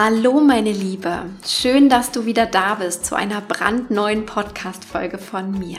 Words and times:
Hallo 0.00 0.40
meine 0.40 0.70
Liebe, 0.70 1.24
schön, 1.44 1.88
dass 1.88 2.12
du 2.12 2.24
wieder 2.24 2.46
da 2.46 2.76
bist 2.76 3.04
zu 3.04 3.16
einer 3.16 3.40
brandneuen 3.40 4.26
Podcast-Folge 4.26 5.18
von 5.18 5.58
mir. 5.58 5.78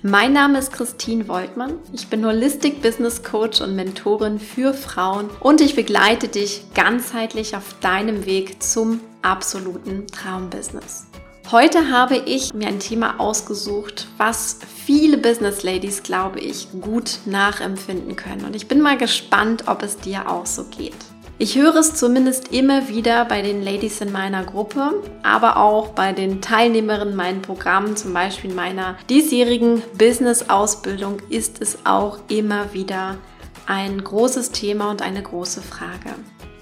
Mein 0.00 0.32
Name 0.32 0.60
ist 0.60 0.72
Christine 0.72 1.26
Woltmann, 1.26 1.74
ich 1.92 2.06
bin 2.06 2.24
Holistic 2.24 2.80
Business 2.82 3.24
Coach 3.24 3.60
und 3.60 3.74
Mentorin 3.74 4.38
für 4.38 4.74
Frauen 4.74 5.28
und 5.40 5.60
ich 5.60 5.74
begleite 5.74 6.28
dich 6.28 6.66
ganzheitlich 6.72 7.56
auf 7.56 7.74
deinem 7.80 8.26
Weg 8.26 8.62
zum 8.62 9.00
absoluten 9.22 10.06
Traumbusiness. 10.06 11.08
Heute 11.50 11.90
habe 11.90 12.14
ich 12.14 12.54
mir 12.54 12.68
ein 12.68 12.78
Thema 12.78 13.18
ausgesucht, 13.18 14.06
was 14.18 14.58
viele 14.84 15.18
Business 15.18 15.64
Ladies, 15.64 16.04
glaube 16.04 16.38
ich, 16.38 16.68
gut 16.80 17.18
nachempfinden 17.26 18.14
können 18.14 18.44
und 18.44 18.54
ich 18.54 18.68
bin 18.68 18.80
mal 18.80 18.96
gespannt, 18.96 19.64
ob 19.66 19.82
es 19.82 19.96
dir 19.96 20.30
auch 20.30 20.46
so 20.46 20.62
geht. 20.62 21.07
Ich 21.40 21.56
höre 21.56 21.76
es 21.76 21.94
zumindest 21.94 22.52
immer 22.52 22.88
wieder 22.88 23.24
bei 23.24 23.42
den 23.42 23.62
Ladies 23.62 24.00
in 24.00 24.10
meiner 24.10 24.42
Gruppe, 24.42 25.04
aber 25.22 25.58
auch 25.58 25.90
bei 25.90 26.12
den 26.12 26.42
Teilnehmerinnen 26.42 27.14
meinen 27.14 27.42
Programmen, 27.42 27.96
zum 27.96 28.12
Beispiel 28.12 28.50
in 28.50 28.56
meiner 28.56 28.98
diesjährigen 29.08 29.84
Business-Ausbildung, 29.96 31.22
ist 31.30 31.62
es 31.62 31.78
auch 31.84 32.18
immer 32.26 32.74
wieder 32.74 33.18
ein 33.66 34.02
großes 34.02 34.50
Thema 34.50 34.90
und 34.90 35.00
eine 35.00 35.22
große 35.22 35.62
Frage. 35.62 36.16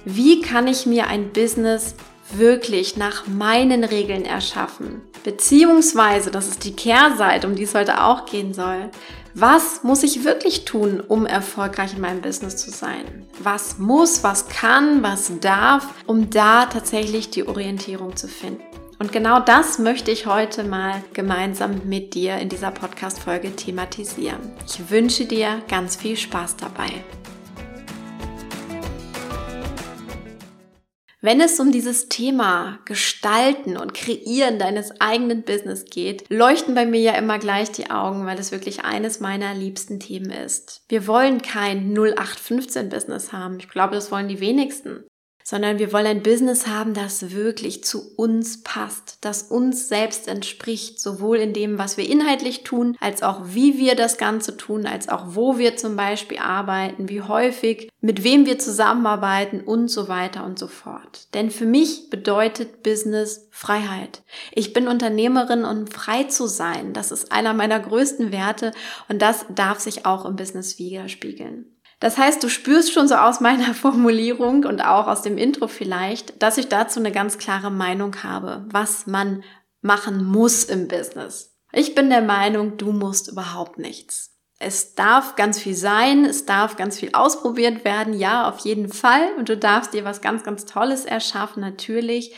Wie 0.04 0.42
kann 0.42 0.68
ich 0.68 0.84
mir 0.84 1.06
ein 1.06 1.32
Business 1.32 1.94
wirklich 2.34 2.98
nach 2.98 3.26
meinen 3.26 3.82
Regeln 3.82 4.26
erschaffen? 4.26 5.00
Beziehungsweise, 5.24 6.30
das 6.30 6.48
ist 6.48 6.64
die 6.64 6.76
Kehrseite, 6.76 7.46
um 7.46 7.54
die 7.54 7.62
es 7.62 7.74
heute 7.74 8.04
auch 8.04 8.26
gehen 8.26 8.52
soll, 8.52 8.90
was 9.38 9.82
muss 9.82 10.02
ich 10.02 10.24
wirklich 10.24 10.64
tun, 10.64 10.98
um 10.98 11.26
erfolgreich 11.26 11.92
in 11.92 12.00
meinem 12.00 12.22
Business 12.22 12.56
zu 12.56 12.70
sein? 12.70 13.26
Was 13.38 13.76
muss, 13.76 14.24
was 14.24 14.48
kann, 14.48 15.02
was 15.02 15.30
darf, 15.40 15.86
um 16.06 16.30
da 16.30 16.64
tatsächlich 16.64 17.28
die 17.28 17.46
Orientierung 17.46 18.16
zu 18.16 18.28
finden? 18.28 18.62
Und 18.98 19.12
genau 19.12 19.38
das 19.38 19.78
möchte 19.78 20.10
ich 20.10 20.24
heute 20.24 20.64
mal 20.64 21.04
gemeinsam 21.12 21.82
mit 21.84 22.14
dir 22.14 22.38
in 22.38 22.48
dieser 22.48 22.70
Podcast-Folge 22.70 23.54
thematisieren. 23.54 24.40
Ich 24.66 24.88
wünsche 24.88 25.26
dir 25.26 25.60
ganz 25.68 25.96
viel 25.96 26.16
Spaß 26.16 26.56
dabei. 26.56 27.04
Wenn 31.26 31.40
es 31.40 31.58
um 31.58 31.72
dieses 31.72 32.08
Thema 32.08 32.78
Gestalten 32.84 33.76
und 33.76 33.94
Kreieren 33.94 34.60
deines 34.60 35.00
eigenen 35.00 35.42
Business 35.42 35.84
geht, 35.84 36.24
leuchten 36.30 36.76
bei 36.76 36.86
mir 36.86 37.00
ja 37.00 37.14
immer 37.14 37.40
gleich 37.40 37.72
die 37.72 37.90
Augen, 37.90 38.26
weil 38.26 38.38
es 38.38 38.52
wirklich 38.52 38.84
eines 38.84 39.18
meiner 39.18 39.52
liebsten 39.52 39.98
Themen 39.98 40.30
ist. 40.30 40.84
Wir 40.88 41.08
wollen 41.08 41.42
kein 41.42 41.92
0815 41.92 42.90
Business 42.90 43.32
haben. 43.32 43.58
Ich 43.58 43.68
glaube, 43.68 43.96
das 43.96 44.12
wollen 44.12 44.28
die 44.28 44.38
wenigsten 44.38 45.02
sondern 45.48 45.78
wir 45.78 45.92
wollen 45.92 46.06
ein 46.06 46.22
Business 46.24 46.66
haben, 46.66 46.92
das 46.92 47.30
wirklich 47.30 47.84
zu 47.84 48.16
uns 48.16 48.64
passt, 48.64 49.18
das 49.20 49.44
uns 49.44 49.88
selbst 49.88 50.26
entspricht, 50.26 51.00
sowohl 51.00 51.36
in 51.36 51.52
dem, 51.52 51.78
was 51.78 51.96
wir 51.96 52.10
inhaltlich 52.10 52.64
tun, 52.64 52.96
als 52.98 53.22
auch 53.22 53.42
wie 53.44 53.78
wir 53.78 53.94
das 53.94 54.18
Ganze 54.18 54.56
tun, 54.56 54.86
als 54.86 55.08
auch 55.08 55.36
wo 55.36 55.56
wir 55.56 55.76
zum 55.76 55.94
Beispiel 55.94 56.38
arbeiten, 56.38 57.08
wie 57.08 57.22
häufig, 57.22 57.88
mit 58.00 58.24
wem 58.24 58.44
wir 58.44 58.58
zusammenarbeiten 58.58 59.60
und 59.60 59.86
so 59.86 60.08
weiter 60.08 60.44
und 60.44 60.58
so 60.58 60.66
fort. 60.66 61.32
Denn 61.32 61.52
für 61.52 61.66
mich 61.66 62.10
bedeutet 62.10 62.82
Business 62.82 63.46
Freiheit. 63.52 64.24
Ich 64.50 64.72
bin 64.72 64.88
Unternehmerin 64.88 65.64
und 65.64 65.94
frei 65.94 66.24
zu 66.24 66.48
sein, 66.48 66.92
das 66.92 67.12
ist 67.12 67.30
einer 67.30 67.54
meiner 67.54 67.78
größten 67.78 68.32
Werte 68.32 68.72
und 69.08 69.22
das 69.22 69.46
darf 69.54 69.78
sich 69.78 70.06
auch 70.06 70.24
im 70.24 70.34
Business 70.34 70.80
widerspiegeln. 70.80 71.75
Das 71.98 72.18
heißt, 72.18 72.42
du 72.42 72.48
spürst 72.48 72.92
schon 72.92 73.08
so 73.08 73.14
aus 73.14 73.40
meiner 73.40 73.74
Formulierung 73.74 74.64
und 74.64 74.80
auch 74.80 75.06
aus 75.06 75.22
dem 75.22 75.38
Intro 75.38 75.68
vielleicht, 75.68 76.42
dass 76.42 76.58
ich 76.58 76.68
dazu 76.68 77.00
eine 77.00 77.12
ganz 77.12 77.38
klare 77.38 77.70
Meinung 77.70 78.22
habe, 78.22 78.66
was 78.70 79.06
man 79.06 79.42
machen 79.80 80.24
muss 80.24 80.64
im 80.64 80.88
Business. 80.88 81.56
Ich 81.72 81.94
bin 81.94 82.10
der 82.10 82.22
Meinung, 82.22 82.76
du 82.76 82.92
musst 82.92 83.28
überhaupt 83.28 83.78
nichts. 83.78 84.32
Es 84.58 84.94
darf 84.94 85.36
ganz 85.36 85.58
viel 85.58 85.74
sein, 85.74 86.24
es 86.24 86.46
darf 86.46 86.76
ganz 86.76 86.98
viel 86.98 87.10
ausprobiert 87.12 87.84
werden, 87.84 88.14
ja, 88.14 88.48
auf 88.48 88.60
jeden 88.60 88.90
Fall. 88.90 89.34
Und 89.36 89.50
du 89.50 89.56
darfst 89.56 89.92
dir 89.92 90.04
was 90.04 90.22
ganz, 90.22 90.44
ganz 90.44 90.64
Tolles 90.64 91.04
erschaffen, 91.04 91.60
natürlich. 91.60 92.34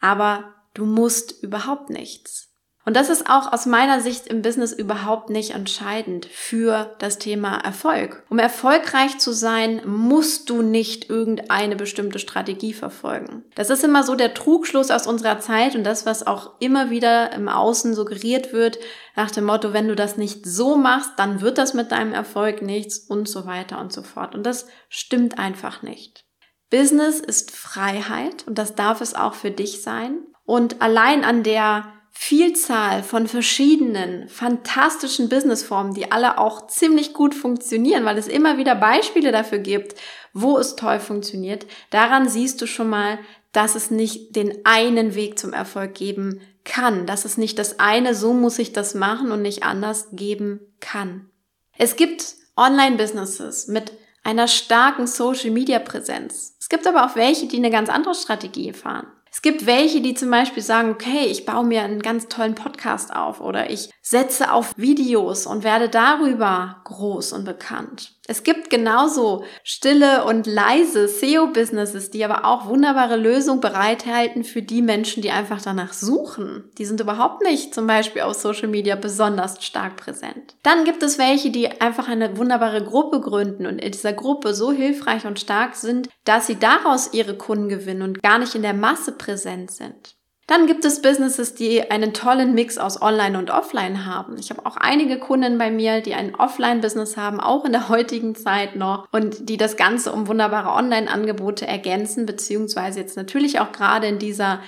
Aber 0.00 0.54
du 0.74 0.84
musst 0.84 1.42
überhaupt 1.42 1.90
nichts. 1.90 2.45
Und 2.86 2.94
das 2.94 3.10
ist 3.10 3.28
auch 3.28 3.52
aus 3.52 3.66
meiner 3.66 4.00
Sicht 4.00 4.28
im 4.28 4.42
Business 4.42 4.72
überhaupt 4.72 5.28
nicht 5.28 5.50
entscheidend 5.50 6.24
für 6.26 6.94
das 7.00 7.18
Thema 7.18 7.56
Erfolg. 7.56 8.22
Um 8.30 8.38
erfolgreich 8.38 9.18
zu 9.18 9.32
sein, 9.32 9.82
musst 9.84 10.48
du 10.48 10.62
nicht 10.62 11.10
irgendeine 11.10 11.74
bestimmte 11.74 12.20
Strategie 12.20 12.72
verfolgen. 12.72 13.44
Das 13.56 13.70
ist 13.70 13.82
immer 13.82 14.04
so 14.04 14.14
der 14.14 14.34
Trugschluss 14.34 14.92
aus 14.92 15.08
unserer 15.08 15.40
Zeit 15.40 15.74
und 15.74 15.82
das, 15.82 16.06
was 16.06 16.28
auch 16.28 16.52
immer 16.60 16.88
wieder 16.88 17.32
im 17.32 17.48
Außen 17.48 17.92
suggeriert 17.92 18.52
wird, 18.52 18.78
nach 19.16 19.32
dem 19.32 19.46
Motto, 19.46 19.72
wenn 19.72 19.88
du 19.88 19.96
das 19.96 20.16
nicht 20.16 20.46
so 20.46 20.76
machst, 20.76 21.10
dann 21.16 21.40
wird 21.40 21.58
das 21.58 21.74
mit 21.74 21.90
deinem 21.90 22.12
Erfolg 22.12 22.62
nichts 22.62 22.98
und 22.98 23.28
so 23.28 23.46
weiter 23.46 23.80
und 23.80 23.92
so 23.92 24.02
fort. 24.02 24.36
Und 24.36 24.44
das 24.44 24.68
stimmt 24.88 25.40
einfach 25.40 25.82
nicht. 25.82 26.24
Business 26.70 27.18
ist 27.18 27.50
Freiheit 27.50 28.46
und 28.46 28.58
das 28.58 28.76
darf 28.76 29.00
es 29.00 29.16
auch 29.16 29.34
für 29.34 29.50
dich 29.50 29.82
sein. 29.82 30.18
Und 30.44 30.80
allein 30.80 31.24
an 31.24 31.42
der 31.42 31.92
Vielzahl 32.18 33.02
von 33.02 33.28
verschiedenen 33.28 34.28
fantastischen 34.28 35.28
Businessformen, 35.28 35.92
die 35.92 36.10
alle 36.10 36.38
auch 36.38 36.66
ziemlich 36.66 37.12
gut 37.12 37.34
funktionieren, 37.34 38.06
weil 38.06 38.16
es 38.16 38.26
immer 38.26 38.56
wieder 38.56 38.74
Beispiele 38.74 39.32
dafür 39.32 39.58
gibt, 39.58 39.94
wo 40.32 40.58
es 40.58 40.76
toll 40.76 40.98
funktioniert. 40.98 41.66
Daran 41.90 42.26
siehst 42.26 42.60
du 42.62 42.66
schon 42.66 42.88
mal, 42.88 43.18
dass 43.52 43.74
es 43.74 43.90
nicht 43.90 44.34
den 44.34 44.64
einen 44.64 45.14
Weg 45.14 45.38
zum 45.38 45.52
Erfolg 45.52 45.94
geben 45.94 46.40
kann, 46.64 47.06
dass 47.06 47.26
es 47.26 47.36
nicht 47.36 47.58
das 47.58 47.78
eine, 47.78 48.14
so 48.14 48.32
muss 48.32 48.58
ich 48.58 48.72
das 48.72 48.94
machen 48.94 49.30
und 49.30 49.42
nicht 49.42 49.62
anders 49.62 50.08
geben 50.12 50.60
kann. 50.80 51.28
Es 51.76 51.96
gibt 51.96 52.24
Online-Businesses 52.56 53.68
mit 53.68 53.92
einer 54.24 54.48
starken 54.48 55.06
Social-Media-Präsenz. 55.06 56.56
Es 56.58 56.70
gibt 56.70 56.86
aber 56.86 57.04
auch 57.04 57.14
welche, 57.14 57.46
die 57.46 57.58
eine 57.58 57.70
ganz 57.70 57.90
andere 57.90 58.14
Strategie 58.14 58.72
fahren. 58.72 59.06
Es 59.30 59.42
gibt 59.42 59.66
welche, 59.66 60.00
die 60.00 60.14
zum 60.14 60.30
Beispiel 60.30 60.62
sagen, 60.62 60.90
okay, 60.90 61.26
ich 61.26 61.44
baue 61.44 61.64
mir 61.64 61.82
einen 61.82 62.00
ganz 62.00 62.28
tollen 62.28 62.54
Podcast 62.54 63.14
auf 63.14 63.40
oder 63.40 63.70
ich 63.70 63.90
setze 64.08 64.52
auf 64.52 64.74
Videos 64.76 65.46
und 65.46 65.64
werde 65.64 65.88
darüber 65.88 66.76
groß 66.84 67.32
und 67.32 67.44
bekannt. 67.44 68.12
Es 68.28 68.44
gibt 68.44 68.70
genauso 68.70 69.42
stille 69.64 70.24
und 70.24 70.46
leise 70.46 71.08
SEO-Businesses, 71.08 72.12
die 72.12 72.24
aber 72.24 72.44
auch 72.44 72.66
wunderbare 72.66 73.16
Lösungen 73.16 73.60
bereithalten 73.60 74.44
für 74.44 74.62
die 74.62 74.80
Menschen, 74.80 75.24
die 75.24 75.32
einfach 75.32 75.60
danach 75.60 75.92
suchen. 75.92 76.70
Die 76.78 76.84
sind 76.84 77.00
überhaupt 77.00 77.42
nicht 77.42 77.74
zum 77.74 77.88
Beispiel 77.88 78.22
auf 78.22 78.34
Social 78.34 78.68
Media 78.68 78.94
besonders 78.94 79.64
stark 79.64 79.96
präsent. 79.96 80.54
Dann 80.62 80.84
gibt 80.84 81.02
es 81.02 81.18
welche, 81.18 81.50
die 81.50 81.80
einfach 81.80 82.06
eine 82.06 82.36
wunderbare 82.36 82.84
Gruppe 82.84 83.20
gründen 83.20 83.66
und 83.66 83.80
in 83.80 83.90
dieser 83.90 84.12
Gruppe 84.12 84.54
so 84.54 84.70
hilfreich 84.70 85.26
und 85.26 85.40
stark 85.40 85.74
sind, 85.74 86.08
dass 86.22 86.46
sie 86.46 86.60
daraus 86.60 87.12
ihre 87.12 87.36
Kunden 87.36 87.68
gewinnen 87.68 88.02
und 88.02 88.22
gar 88.22 88.38
nicht 88.38 88.54
in 88.54 88.62
der 88.62 88.74
Masse 88.74 89.10
präsent 89.10 89.72
sind. 89.72 90.14
Dann 90.46 90.68
gibt 90.68 90.84
es 90.84 91.02
Businesses, 91.02 91.54
die 91.54 91.90
einen 91.90 92.14
tollen 92.14 92.54
Mix 92.54 92.78
aus 92.78 93.02
Online 93.02 93.36
und 93.36 93.50
Offline 93.50 94.06
haben. 94.06 94.38
Ich 94.38 94.50
habe 94.50 94.64
auch 94.64 94.76
einige 94.76 95.18
Kunden 95.18 95.58
bei 95.58 95.72
mir, 95.72 96.00
die 96.00 96.14
ein 96.14 96.36
Offline-Business 96.36 97.16
haben, 97.16 97.40
auch 97.40 97.64
in 97.64 97.72
der 97.72 97.88
heutigen 97.88 98.36
Zeit 98.36 98.76
noch 98.76 99.08
und 99.10 99.48
die 99.48 99.56
das 99.56 99.76
Ganze 99.76 100.12
um 100.12 100.28
wunderbare 100.28 100.70
Online-Angebote 100.70 101.66
ergänzen, 101.66 102.26
beziehungsweise 102.26 103.00
jetzt 103.00 103.16
natürlich 103.16 103.58
auch 103.58 103.72
gerade 103.72 104.06
in 104.06 104.20
dieser 104.20 104.60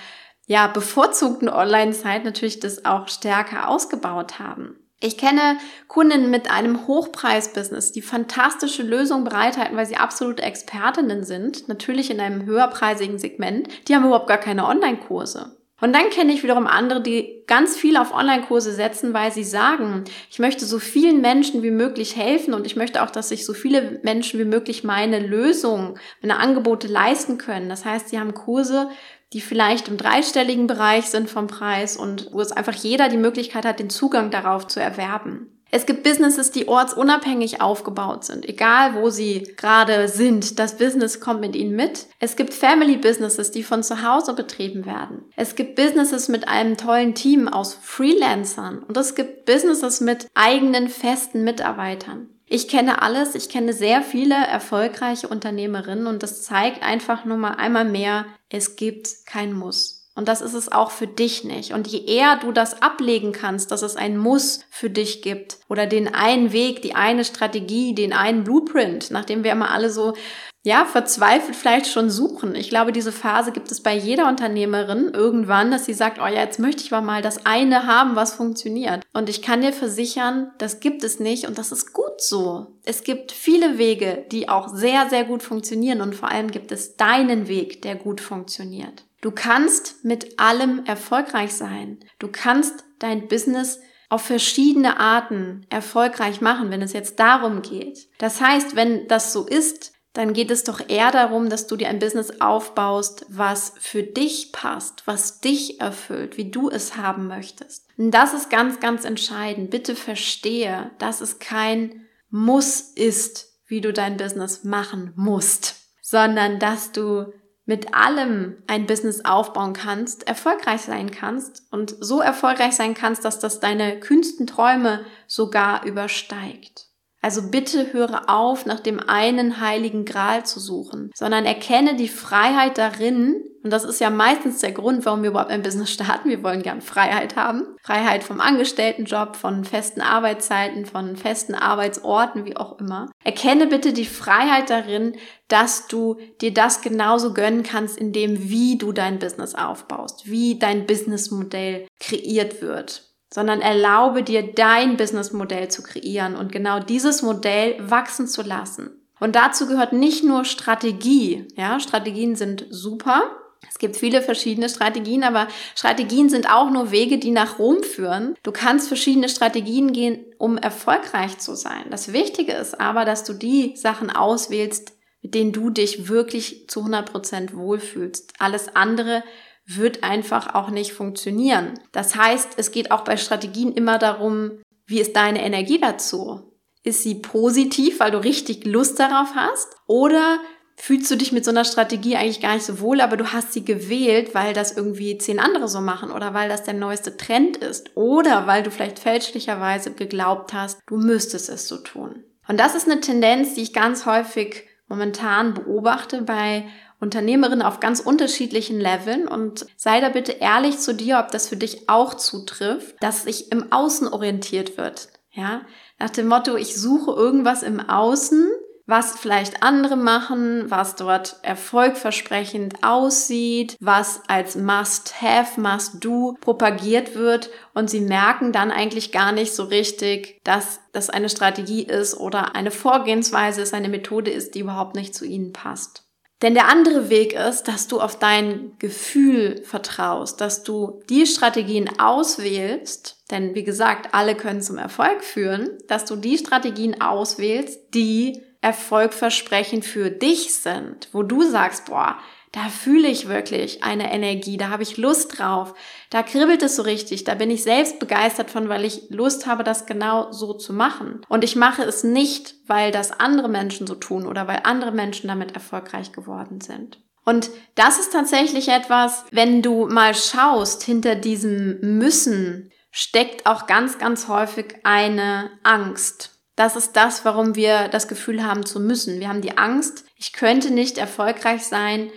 ja, 0.47 0.67
bevorzugten 0.67 1.47
Online-Zeit 1.47 2.25
natürlich 2.25 2.59
das 2.59 2.83
auch 2.83 3.07
stärker 3.07 3.69
ausgebaut 3.69 4.39
haben. 4.39 4.75
Ich 4.99 5.17
kenne 5.17 5.57
Kunden 5.87 6.29
mit 6.29 6.51
einem 6.51 6.87
Hochpreis-Business, 6.87 7.93
die 7.93 8.01
fantastische 8.01 8.83
Lösungen 8.83 9.23
bereithalten, 9.23 9.77
weil 9.77 9.85
sie 9.85 9.95
absolute 9.95 10.43
Expertinnen 10.43 11.23
sind, 11.23 11.69
natürlich 11.69 12.11
in 12.11 12.19
einem 12.19 12.45
höherpreisigen 12.45 13.17
Segment. 13.17 13.69
Die 13.87 13.95
haben 13.95 14.05
überhaupt 14.05 14.27
gar 14.27 14.39
keine 14.39 14.65
Online-Kurse. 14.65 15.58
Und 15.81 15.93
dann 15.93 16.09
kenne 16.09 16.33
ich 16.33 16.43
wiederum 16.43 16.67
andere, 16.67 17.01
die 17.01 17.43
ganz 17.47 17.77
viel 17.77 17.97
auf 17.97 18.13
Online-Kurse 18.13 18.73
setzen, 18.73 19.13
weil 19.13 19.31
sie 19.31 19.43
sagen, 19.43 20.03
ich 20.29 20.39
möchte 20.39 20.65
so 20.65 20.79
vielen 20.79 21.21
Menschen 21.21 21.63
wie 21.63 21.71
möglich 21.71 22.15
helfen 22.15 22.53
und 22.53 22.65
ich 22.65 22.75
möchte 22.75 23.03
auch, 23.03 23.09
dass 23.09 23.29
sich 23.29 23.45
so 23.45 23.53
viele 23.53 23.99
Menschen 24.03 24.39
wie 24.39 24.45
möglich 24.45 24.83
meine 24.83 25.19
Lösungen, 25.19 25.97
meine 26.21 26.37
Angebote 26.37 26.87
leisten 26.87 27.37
können. 27.37 27.69
Das 27.69 27.85
heißt, 27.85 28.09
sie 28.09 28.19
haben 28.19 28.33
Kurse, 28.33 28.89
die 29.33 29.41
vielleicht 29.41 29.87
im 29.87 29.97
dreistelligen 29.97 30.67
Bereich 30.67 31.05
sind 31.05 31.29
vom 31.29 31.47
Preis 31.47 31.97
und 31.97 32.29
wo 32.31 32.41
es 32.41 32.51
einfach 32.51 32.73
jeder 32.73 33.09
die 33.09 33.17
Möglichkeit 33.17 33.65
hat, 33.65 33.79
den 33.79 33.89
Zugang 33.89 34.31
darauf 34.31 34.67
zu 34.67 34.79
erwerben. 34.79 35.58
Es 35.71 35.85
gibt 35.85 36.03
Businesses, 36.03 36.51
die 36.51 36.67
ortsunabhängig 36.67 37.61
aufgebaut 37.61 38.23
sind, 38.23 38.47
egal 38.47 38.95
wo 38.95 39.09
sie 39.09 39.43
gerade 39.55 40.07
sind. 40.07 40.57
Das 40.57 40.77
Business 40.77 41.19
kommt 41.19 41.41
mit 41.41 41.55
ihnen 41.55 41.75
mit. 41.75 42.07
Es 42.19 42.35
gibt 42.35 42.53
Family 42.53 42.97
Businesses, 42.97 43.51
die 43.51 43.63
von 43.63 43.83
zu 43.83 44.03
Hause 44.03 44.33
betrieben 44.33 44.85
werden. 44.85 45.25
Es 45.35 45.55
gibt 45.55 45.75
Businesses 45.75 46.27
mit 46.27 46.47
einem 46.47 46.75
tollen 46.77 47.13
Team 47.13 47.47
aus 47.47 47.75
Freelancern 47.75 48.79
und 48.79 48.97
es 48.97 49.13
gibt 49.13 49.45
Businesses 49.45 50.01
mit 50.01 50.27
eigenen 50.33 50.89
festen 50.89 51.43
Mitarbeitern. 51.43 52.29
Ich 52.51 52.67
kenne 52.67 53.03
alles, 53.03 53.35
ich 53.35 53.47
kenne 53.47 53.73
sehr 53.73 54.01
viele 54.01 54.33
erfolgreiche 54.33 55.27
Unternehmerinnen 55.27 56.07
und 56.07 56.23
das 56.23 56.41
zeigt 56.41 56.81
einfach 56.81 57.23
nur 57.23 57.37
mal 57.37 57.53
einmal 57.53 57.85
mehr, 57.85 58.25
es 58.49 58.75
gibt 58.75 59.27
kein 59.27 59.53
Muss. 59.53 59.98
Und 60.19 60.27
das 60.27 60.41
ist 60.41 60.53
es 60.53 60.69
auch 60.69 60.91
für 60.91 61.07
dich 61.07 61.45
nicht. 61.45 61.71
Und 61.71 61.87
je 61.87 62.03
eher 62.03 62.35
du 62.35 62.51
das 62.51 62.81
ablegen 62.81 63.31
kannst, 63.31 63.71
dass 63.71 63.83
es 63.83 63.95
ein 63.95 64.17
Muss 64.17 64.65
für 64.69 64.89
dich 64.89 65.21
gibt 65.21 65.59
oder 65.69 65.85
den 65.85 66.13
einen 66.13 66.51
Weg, 66.51 66.81
die 66.81 66.93
eine 66.93 67.23
Strategie, 67.23 67.95
den 67.95 68.11
einen 68.11 68.43
Blueprint, 68.43 69.11
nachdem 69.11 69.45
wir 69.45 69.53
immer 69.53 69.71
alle 69.71 69.89
so 69.89 70.15
ja, 70.61 70.83
verzweifelt 70.83 71.55
vielleicht 71.55 71.87
schon 71.87 72.09
suchen. 72.09 72.53
Ich 72.53 72.67
glaube, 72.67 72.91
diese 72.91 73.13
Phase 73.13 73.53
gibt 73.53 73.71
es 73.71 73.81
bei 73.81 73.95
jeder 73.95 74.27
Unternehmerin 74.27 75.09
irgendwann, 75.13 75.71
dass 75.71 75.85
sie 75.85 75.93
sagt, 75.93 76.19
oh 76.19 76.27
ja, 76.27 76.41
jetzt 76.41 76.59
möchte 76.59 76.83
ich 76.83 76.91
aber 76.91 77.05
mal 77.05 77.21
das 77.21 77.45
eine 77.45 77.87
haben, 77.87 78.17
was 78.17 78.33
funktioniert. 78.33 79.05
Und 79.13 79.29
ich 79.29 79.41
kann 79.41 79.61
dir 79.61 79.71
versichern, 79.71 80.51
das 80.57 80.81
gibt 80.81 81.05
es 81.05 81.21
nicht 81.21 81.47
und 81.47 81.57
das 81.57 81.71
ist 81.71 81.93
gut 81.93 82.19
so. 82.19 82.75
Es 82.83 83.03
gibt 83.03 83.31
viele 83.31 83.77
Wege, 83.77 84.25
die 84.33 84.49
auch 84.49 84.67
sehr, 84.67 85.07
sehr 85.07 85.23
gut 85.23 85.43
funktionieren 85.43 86.01
und 86.01 86.13
vor 86.13 86.29
allem 86.29 86.51
gibt 86.51 86.73
es 86.73 86.97
deinen 86.97 87.47
Weg, 87.47 87.81
der 87.83 87.95
gut 87.95 88.19
funktioniert. 88.19 89.05
Du 89.21 89.31
kannst 89.31 90.03
mit 90.05 90.39
allem 90.39 90.85
erfolgreich 90.85 91.53
sein. 91.53 91.99
Du 92.19 92.29
kannst 92.29 92.85
dein 92.99 93.27
Business 93.27 93.79
auf 94.09 94.23
verschiedene 94.23 94.99
Arten 94.99 95.65
erfolgreich 95.69 96.41
machen, 96.41 96.71
wenn 96.71 96.81
es 96.81 96.93
jetzt 96.93 97.19
darum 97.19 97.61
geht. 97.61 98.07
Das 98.17 98.41
heißt, 98.41 98.75
wenn 98.75 99.07
das 99.07 99.33
so 99.33 99.45
ist, 99.45 99.93
dann 100.13 100.33
geht 100.33 100.49
es 100.49 100.63
doch 100.63 100.89
eher 100.89 101.11
darum, 101.11 101.49
dass 101.49 101.67
du 101.67 101.75
dir 101.75 101.87
ein 101.89 101.99
Business 101.99 102.41
aufbaust, 102.41 103.25
was 103.29 103.73
für 103.79 104.01
dich 104.01 104.51
passt, 104.51 105.03
was 105.05 105.39
dich 105.39 105.79
erfüllt, 105.79 106.37
wie 106.37 106.49
du 106.49 106.69
es 106.69 106.97
haben 106.97 107.27
möchtest. 107.27 107.85
Und 107.97 108.11
das 108.11 108.33
ist 108.33 108.49
ganz, 108.49 108.79
ganz 108.79 109.05
entscheidend. 109.05 109.69
Bitte 109.69 109.95
verstehe, 109.95 110.91
dass 110.97 111.21
es 111.21 111.37
kein 111.37 112.07
Muss 112.31 112.79
ist, 112.79 113.53
wie 113.67 113.81
du 113.81 113.93
dein 113.93 114.17
Business 114.17 114.63
machen 114.63 115.13
musst, 115.15 115.75
sondern 116.01 116.57
dass 116.57 116.91
du 116.91 117.31
mit 117.69 117.93
allem 117.93 118.63
ein 118.65 118.87
Business 118.87 119.25
aufbauen 119.25 119.73
kannst, 119.73 120.27
erfolgreich 120.27 120.81
sein 120.81 121.11
kannst 121.11 121.61
und 121.69 121.95
so 121.99 122.19
erfolgreich 122.19 122.75
sein 122.75 122.95
kannst, 122.95 123.23
dass 123.25 123.37
das 123.37 123.59
deine 123.59 123.99
kühnsten 123.99 124.47
Träume 124.47 125.05
sogar 125.27 125.85
übersteigt. 125.85 126.88
Also 127.21 127.49
bitte 127.49 127.91
höre 127.91 128.29
auf, 128.29 128.65
nach 128.65 128.79
dem 128.79 128.99
einen 128.99 129.59
heiligen 129.59 130.05
Gral 130.05 130.45
zu 130.45 130.59
suchen, 130.59 131.11
sondern 131.13 131.45
erkenne 131.45 131.95
die 131.95 132.07
Freiheit 132.07 132.77
darin, 132.77 133.43
und 133.61 133.73
das 133.73 133.83
ist 133.83 133.99
ja 133.99 134.09
meistens 134.09 134.59
der 134.59 134.71
Grund, 134.71 135.05
warum 135.05 135.21
wir 135.21 135.31
überhaupt 135.31 135.51
ein 135.51 135.61
Business 135.61 135.91
starten. 135.91 136.29
Wir 136.29 136.43
wollen 136.43 136.63
gern 136.63 136.79
Freiheit 136.79 137.35
haben. 137.35 137.75
Freiheit 137.83 138.23
vom 138.23 138.39
Angestelltenjob, 138.39 139.35
von 139.35 139.65
festen 139.65 139.99
Arbeitszeiten, 139.99 140.85
von 140.85 141.17
festen 141.17 141.55
Arbeitsorten, 141.55 142.45
wie 142.45 142.55
auch 142.55 142.79
immer. 142.79 143.11
Erkenne 143.25 143.67
bitte 143.67 143.91
die 143.91 144.05
Freiheit 144.05 144.69
darin, 144.69 145.17
dass 145.49 145.87
du 145.87 146.17
dir 146.39 146.53
das 146.53 146.79
genauso 146.79 147.33
gönnen 147.33 147.63
kannst, 147.63 147.97
in 147.97 148.13
dem, 148.13 148.49
wie 148.49 148.77
du 148.77 148.93
dein 148.93 149.19
Business 149.19 149.55
aufbaust, 149.55 150.29
wie 150.29 150.57
dein 150.57 150.85
Businessmodell 150.85 151.85
kreiert 151.99 152.61
wird 152.61 153.08
sondern 153.31 153.61
erlaube 153.61 154.23
dir 154.23 154.53
dein 154.53 154.97
Businessmodell 154.97 155.69
zu 155.69 155.83
kreieren 155.83 156.35
und 156.35 156.51
genau 156.51 156.79
dieses 156.79 157.21
Modell 157.21 157.75
wachsen 157.79 158.27
zu 158.27 158.41
lassen. 158.41 158.91
Und 159.19 159.35
dazu 159.35 159.67
gehört 159.67 159.93
nicht 159.93 160.23
nur 160.23 160.45
Strategie. 160.45 161.47
Ja, 161.55 161.79
Strategien 161.79 162.35
sind 162.35 162.65
super. 162.69 163.31
Es 163.67 163.77
gibt 163.77 163.97
viele 163.97 164.21
verschiedene 164.21 164.69
Strategien, 164.69 165.23
aber 165.23 165.47
Strategien 165.75 166.29
sind 166.29 166.49
auch 166.49 166.71
nur 166.71 166.91
Wege, 166.91 167.17
die 167.17 167.31
nach 167.31 167.59
Rom 167.59 167.83
führen. 167.83 168.35
Du 168.41 168.51
kannst 168.51 168.87
verschiedene 168.87 169.27
Strategien 169.27 169.91
gehen, 169.91 170.25
um 170.37 170.57
erfolgreich 170.57 171.37
zu 171.39 171.55
sein. 171.55 171.85
Das 171.91 172.13
Wichtige 172.13 172.53
ist 172.53 172.79
aber, 172.79 173.03
dass 173.03 173.25
du 173.25 173.33
die 173.33 173.75
Sachen 173.75 174.09
auswählst, 174.09 174.93
mit 175.21 175.35
denen 175.35 175.51
du 175.51 175.69
dich 175.69 176.07
wirklich 176.07 176.69
zu 176.69 176.79
100 176.79 177.11
Prozent 177.11 177.55
wohlfühlst. 177.55 178.33
Alles 178.39 178.73
andere 178.75 179.23
wird 179.69 180.03
einfach 180.03 180.55
auch 180.55 180.69
nicht 180.69 180.93
funktionieren. 180.93 181.73
Das 181.91 182.15
heißt, 182.15 182.53
es 182.57 182.71
geht 182.71 182.91
auch 182.91 183.01
bei 183.01 183.17
Strategien 183.17 183.73
immer 183.73 183.99
darum, 183.99 184.61
wie 184.87 184.99
ist 184.99 185.15
deine 185.15 185.43
Energie 185.43 185.79
dazu? 185.79 186.57
Ist 186.83 187.03
sie 187.03 187.15
positiv, 187.15 187.99
weil 187.99 188.11
du 188.11 188.23
richtig 188.23 188.65
Lust 188.65 188.99
darauf 188.99 189.35
hast? 189.35 189.67
Oder 189.85 190.39
fühlst 190.75 191.11
du 191.11 191.17
dich 191.17 191.31
mit 191.31 191.45
so 191.45 191.51
einer 191.51 191.65
Strategie 191.65 192.15
eigentlich 192.15 192.41
gar 192.41 192.55
nicht 192.55 192.65
so 192.65 192.79
wohl, 192.79 193.01
aber 193.01 193.17
du 193.17 193.31
hast 193.31 193.53
sie 193.53 193.65
gewählt, 193.65 194.33
weil 194.33 194.53
das 194.53 194.75
irgendwie 194.75 195.17
zehn 195.17 195.39
andere 195.39 195.67
so 195.67 195.81
machen 195.81 196.09
oder 196.09 196.33
weil 196.33 196.49
das 196.49 196.63
der 196.63 196.73
neueste 196.73 197.17
Trend 197.17 197.57
ist 197.57 197.95
oder 197.95 198.47
weil 198.47 198.63
du 198.63 198.71
vielleicht 198.71 198.97
fälschlicherweise 198.97 199.91
geglaubt 199.91 200.53
hast, 200.53 200.79
du 200.87 200.97
müsstest 200.97 201.49
es 201.49 201.67
so 201.67 201.77
tun. 201.77 202.23
Und 202.47 202.59
das 202.59 202.75
ist 202.75 202.89
eine 202.89 203.01
Tendenz, 203.01 203.53
die 203.53 203.61
ich 203.61 203.73
ganz 203.73 204.05
häufig 204.05 204.63
momentan 204.87 205.53
beobachte 205.53 206.23
bei 206.23 206.65
Unternehmerin 206.99 207.61
auf 207.61 207.79
ganz 207.79 207.99
unterschiedlichen 207.99 208.79
Leveln 208.79 209.27
und 209.27 209.65
sei 209.77 210.01
da 210.01 210.09
bitte 210.09 210.33
ehrlich 210.33 210.79
zu 210.79 210.93
dir, 210.93 211.19
ob 211.19 211.31
das 211.31 211.47
für 211.47 211.57
dich 211.57 211.89
auch 211.89 212.13
zutrifft, 212.13 212.95
dass 213.01 213.23
sich 213.23 213.51
im 213.51 213.71
Außen 213.71 214.07
orientiert 214.07 214.77
wird. 214.77 215.09
Ja, 215.31 215.61
nach 215.99 216.09
dem 216.09 216.27
Motto, 216.27 216.55
ich 216.55 216.75
suche 216.75 217.11
irgendwas 217.11 217.63
im 217.63 217.79
Außen, 217.79 218.49
was 218.89 219.19
vielleicht 219.19 219.61
andere 219.61 219.95
machen, 219.95 220.71
was 220.71 220.95
dort 220.95 221.37
erfolgversprechend 221.43 222.83
aussieht, 222.83 223.77
was 223.79 224.23
als 224.27 224.55
Must-Have, 224.55 225.61
Must-Do 225.61 226.37
propagiert 226.41 227.13
wird 227.13 227.51
und 227.75 227.89
sie 227.89 228.01
merken 228.01 228.51
dann 228.51 228.71
eigentlich 228.71 229.11
gar 229.11 229.31
nicht 229.31 229.53
so 229.53 229.63
richtig, 229.63 230.39
dass 230.43 230.79
das 230.91 231.11
eine 231.11 231.29
Strategie 231.29 231.83
ist 231.83 232.17
oder 232.17 232.55
eine 232.55 232.71
Vorgehensweise 232.71 233.61
ist, 233.61 233.75
eine 233.75 233.89
Methode 233.89 234.31
ist, 234.31 234.55
die 234.55 234.61
überhaupt 234.61 234.95
nicht 234.95 235.13
zu 235.13 235.23
ihnen 235.23 235.53
passt. 235.53 236.08
Denn 236.41 236.53
der 236.53 236.69
andere 236.69 237.09
Weg 237.09 237.33
ist, 237.33 237.63
dass 237.63 237.87
du 237.87 237.99
auf 237.99 238.17
dein 238.17 238.71
Gefühl 238.79 239.61
vertraust, 239.63 240.39
dass 240.39 240.63
du 240.63 241.01
die 241.09 241.25
Strategien 241.25 241.99
auswählst, 241.99 243.17
denn 243.29 243.55
wie 243.55 243.65
gesagt, 243.65 244.13
alle 244.13 244.35
können 244.35 244.61
zum 244.61 244.77
Erfolg 244.77 245.23
führen, 245.23 245.69
dass 245.87 246.05
du 246.05 246.15
die 246.15 246.37
Strategien 246.37 247.01
auswählst, 247.01 247.93
die 247.93 248.41
erfolgversprechend 248.61 249.85
für 249.85 250.09
dich 250.09 250.53
sind, 250.55 251.09
wo 251.11 251.23
du 251.23 251.43
sagst, 251.43 251.85
boah, 251.85 252.17
da 252.51 252.69
fühle 252.69 253.07
ich 253.07 253.27
wirklich 253.27 253.83
eine 253.83 254.11
Energie, 254.11 254.57
da 254.57 254.69
habe 254.69 254.83
ich 254.83 254.97
Lust 254.97 255.37
drauf, 255.37 255.75
da 256.09 256.23
kribbelt 256.23 256.63
es 256.63 256.75
so 256.75 256.81
richtig, 256.81 257.23
da 257.23 257.35
bin 257.35 257.51
ich 257.51 257.61
selbst 257.63 257.99
begeistert 257.99 258.49
von, 258.49 258.69
weil 258.69 258.85
ich 258.85 259.09
Lust 259.09 259.45
habe, 259.45 259.63
das 259.63 259.85
genau 259.85 260.31
so 260.31 260.53
zu 260.53 260.73
machen. 260.73 261.21
Und 261.29 261.43
ich 261.43 261.55
mache 261.55 261.83
es 261.83 262.03
nicht, 262.03 262.55
weil 262.65 262.91
das 262.91 263.11
andere 263.11 263.49
Menschen 263.49 263.85
so 263.85 263.95
tun 263.95 264.25
oder 264.25 264.47
weil 264.47 264.61
andere 264.63 264.91
Menschen 264.91 265.27
damit 265.27 265.53
erfolgreich 265.53 266.11
geworden 266.11 266.59
sind. 266.61 266.99
Und 267.23 267.51
das 267.75 267.99
ist 267.99 268.11
tatsächlich 268.11 268.69
etwas, 268.69 269.25
wenn 269.29 269.61
du 269.61 269.87
mal 269.87 270.15
schaust, 270.15 270.81
hinter 270.81 271.13
diesem 271.13 271.79
Müssen 271.99 272.71
steckt 272.89 273.45
auch 273.45 273.67
ganz, 273.67 273.99
ganz 273.99 274.27
häufig 274.27 274.77
eine 274.83 275.51
Angst. 275.61 276.39
Das 276.55 276.75
ist 276.75 276.93
das, 276.93 277.23
warum 277.25 277.55
wir 277.55 277.87
das 277.87 278.07
Gefühl 278.07 278.43
haben 278.43 278.65
zu 278.65 278.79
müssen. 278.79 279.19
Wir 279.19 279.29
haben 279.29 279.41
die 279.41 279.57
Angst, 279.57 280.05
ich 280.15 280.33
könnte 280.33 280.71
nicht 280.71 280.97
erfolgreich 280.97 281.63
sein, 281.65 282.09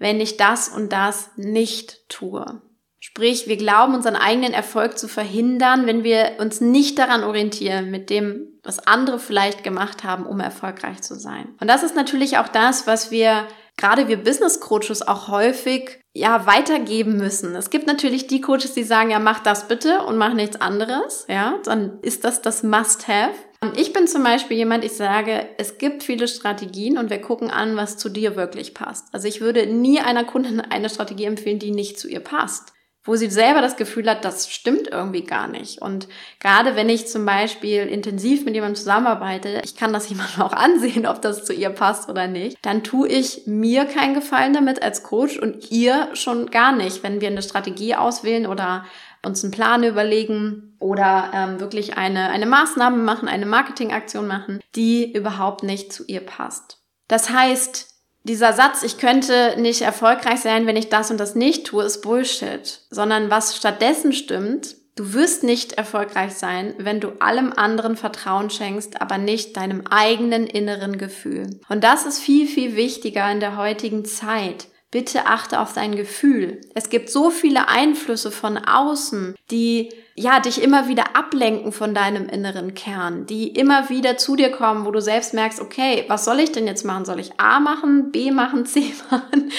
wenn 0.00 0.20
ich 0.20 0.36
das 0.36 0.68
und 0.68 0.92
das 0.92 1.30
nicht 1.36 2.08
tue. 2.08 2.60
Sprich, 2.98 3.46
wir 3.46 3.56
glauben, 3.56 3.94
unseren 3.94 4.16
eigenen 4.16 4.52
Erfolg 4.52 4.98
zu 4.98 5.08
verhindern, 5.08 5.86
wenn 5.86 6.04
wir 6.04 6.32
uns 6.38 6.60
nicht 6.60 6.98
daran 6.98 7.22
orientieren, 7.22 7.90
mit 7.90 8.10
dem, 8.10 8.58
was 8.62 8.86
andere 8.86 9.18
vielleicht 9.18 9.62
gemacht 9.62 10.04
haben, 10.04 10.26
um 10.26 10.40
erfolgreich 10.40 11.00
zu 11.00 11.14
sein. 11.14 11.48
Und 11.60 11.68
das 11.68 11.82
ist 11.82 11.94
natürlich 11.94 12.38
auch 12.38 12.48
das, 12.48 12.86
was 12.86 13.10
wir, 13.10 13.46
gerade 13.76 14.08
wir 14.08 14.22
Business 14.22 14.60
Coaches 14.60 15.06
auch 15.06 15.28
häufig, 15.28 16.00
ja, 16.12 16.46
weitergeben 16.46 17.16
müssen. 17.16 17.54
Es 17.54 17.70
gibt 17.70 17.86
natürlich 17.86 18.26
die 18.26 18.40
Coaches, 18.40 18.74
die 18.74 18.82
sagen, 18.82 19.10
ja, 19.10 19.18
mach 19.18 19.40
das 19.40 19.68
bitte 19.68 20.02
und 20.02 20.18
mach 20.18 20.34
nichts 20.34 20.60
anderes. 20.60 21.24
Ja, 21.28 21.54
dann 21.64 22.00
ist 22.02 22.24
das 22.24 22.42
das 22.42 22.62
Must-Have. 22.62 23.34
Ich 23.76 23.92
bin 23.92 24.06
zum 24.06 24.24
Beispiel 24.24 24.56
jemand, 24.56 24.84
ich 24.84 24.92
sage, 24.92 25.46
es 25.58 25.76
gibt 25.76 26.02
viele 26.02 26.28
Strategien 26.28 26.96
und 26.96 27.10
wir 27.10 27.20
gucken 27.20 27.50
an, 27.50 27.76
was 27.76 27.98
zu 27.98 28.08
dir 28.08 28.34
wirklich 28.34 28.72
passt. 28.72 29.12
Also 29.12 29.28
ich 29.28 29.42
würde 29.42 29.66
nie 29.66 30.00
einer 30.00 30.24
Kundin 30.24 30.62
eine 30.62 30.88
Strategie 30.88 31.24
empfehlen, 31.24 31.58
die 31.58 31.70
nicht 31.70 31.98
zu 31.98 32.08
ihr 32.08 32.20
passt 32.20 32.72
wo 33.02 33.16
sie 33.16 33.30
selber 33.30 33.62
das 33.62 33.76
Gefühl 33.76 34.10
hat, 34.10 34.26
das 34.26 34.50
stimmt 34.50 34.88
irgendwie 34.88 35.24
gar 35.24 35.48
nicht. 35.48 35.80
Und 35.80 36.06
gerade 36.38 36.76
wenn 36.76 36.90
ich 36.90 37.08
zum 37.08 37.24
Beispiel 37.24 37.86
intensiv 37.86 38.44
mit 38.44 38.54
jemandem 38.54 38.76
zusammenarbeite, 38.76 39.62
ich 39.64 39.74
kann 39.74 39.92
das 39.92 40.08
jemandem 40.10 40.42
auch 40.42 40.52
ansehen, 40.52 41.06
ob 41.06 41.22
das 41.22 41.44
zu 41.44 41.54
ihr 41.54 41.70
passt 41.70 42.10
oder 42.10 42.26
nicht, 42.26 42.58
dann 42.62 42.84
tue 42.84 43.08
ich 43.08 43.46
mir 43.46 43.86
keinen 43.86 44.14
Gefallen 44.14 44.52
damit 44.52 44.82
als 44.82 45.02
Coach 45.02 45.38
und 45.38 45.70
ihr 45.70 46.10
schon 46.12 46.50
gar 46.50 46.72
nicht, 46.72 47.02
wenn 47.02 47.20
wir 47.20 47.28
eine 47.28 47.42
Strategie 47.42 47.94
auswählen 47.94 48.46
oder 48.46 48.84
uns 49.24 49.44
einen 49.44 49.52
Plan 49.52 49.82
überlegen 49.84 50.76
oder 50.78 51.30
ähm, 51.34 51.60
wirklich 51.60 51.96
eine, 51.96 52.30
eine 52.30 52.46
Maßnahme 52.46 52.96
machen, 52.96 53.28
eine 53.28 53.46
Marketingaktion 53.46 54.26
machen, 54.26 54.60
die 54.74 55.12
überhaupt 55.12 55.62
nicht 55.62 55.92
zu 55.92 56.04
ihr 56.06 56.20
passt. 56.20 56.78
Das 57.08 57.30
heißt, 57.30 57.88
dieser 58.24 58.52
Satz, 58.52 58.82
ich 58.82 58.98
könnte 58.98 59.56
nicht 59.58 59.82
erfolgreich 59.82 60.40
sein, 60.40 60.66
wenn 60.66 60.76
ich 60.76 60.88
das 60.88 61.10
und 61.10 61.18
das 61.18 61.34
nicht 61.34 61.66
tue, 61.66 61.84
ist 61.84 62.02
Bullshit, 62.02 62.80
sondern 62.90 63.30
was 63.30 63.56
stattdessen 63.56 64.12
stimmt, 64.12 64.76
Du 64.96 65.14
wirst 65.14 65.44
nicht 65.44 65.74
erfolgreich 65.74 66.34
sein, 66.34 66.74
wenn 66.76 67.00
du 67.00 67.12
allem 67.20 67.54
anderen 67.56 67.96
Vertrauen 67.96 68.50
schenkst, 68.50 69.00
aber 69.00 69.16
nicht 69.16 69.56
deinem 69.56 69.86
eigenen 69.86 70.46
inneren 70.46 70.98
Gefühl. 70.98 71.58
Und 71.70 71.84
das 71.84 72.04
ist 72.04 72.18
viel, 72.18 72.46
viel 72.46 72.76
wichtiger 72.76 73.32
in 73.32 73.40
der 73.40 73.56
heutigen 73.56 74.04
Zeit. 74.04 74.66
Bitte 74.90 75.26
achte 75.26 75.60
auf 75.60 75.72
dein 75.72 75.94
Gefühl. 75.94 76.60
Es 76.74 76.88
gibt 76.88 77.10
so 77.10 77.30
viele 77.30 77.68
Einflüsse 77.68 78.32
von 78.32 78.58
außen, 78.58 79.36
die 79.50 79.90
ja 80.14 80.40
dich 80.40 80.62
immer 80.62 80.88
wieder 80.88 81.16
ablenken 81.16 81.72
von 81.72 81.94
deinem 81.94 82.28
inneren 82.28 82.74
Kern, 82.74 83.26
die 83.26 83.48
immer 83.48 83.88
wieder 83.88 84.16
zu 84.16 84.36
dir 84.36 84.50
kommen, 84.50 84.84
wo 84.84 84.90
du 84.90 85.00
selbst 85.00 85.34
merkst, 85.34 85.60
okay, 85.60 86.04
was 86.08 86.24
soll 86.24 86.40
ich 86.40 86.52
denn 86.52 86.66
jetzt 86.66 86.84
machen? 86.84 87.04
Soll 87.04 87.20
ich 87.20 87.38
A 87.38 87.60
machen, 87.60 88.10
B 88.10 88.30
machen, 88.30 88.66
C 88.66 88.92
machen? 89.10 89.50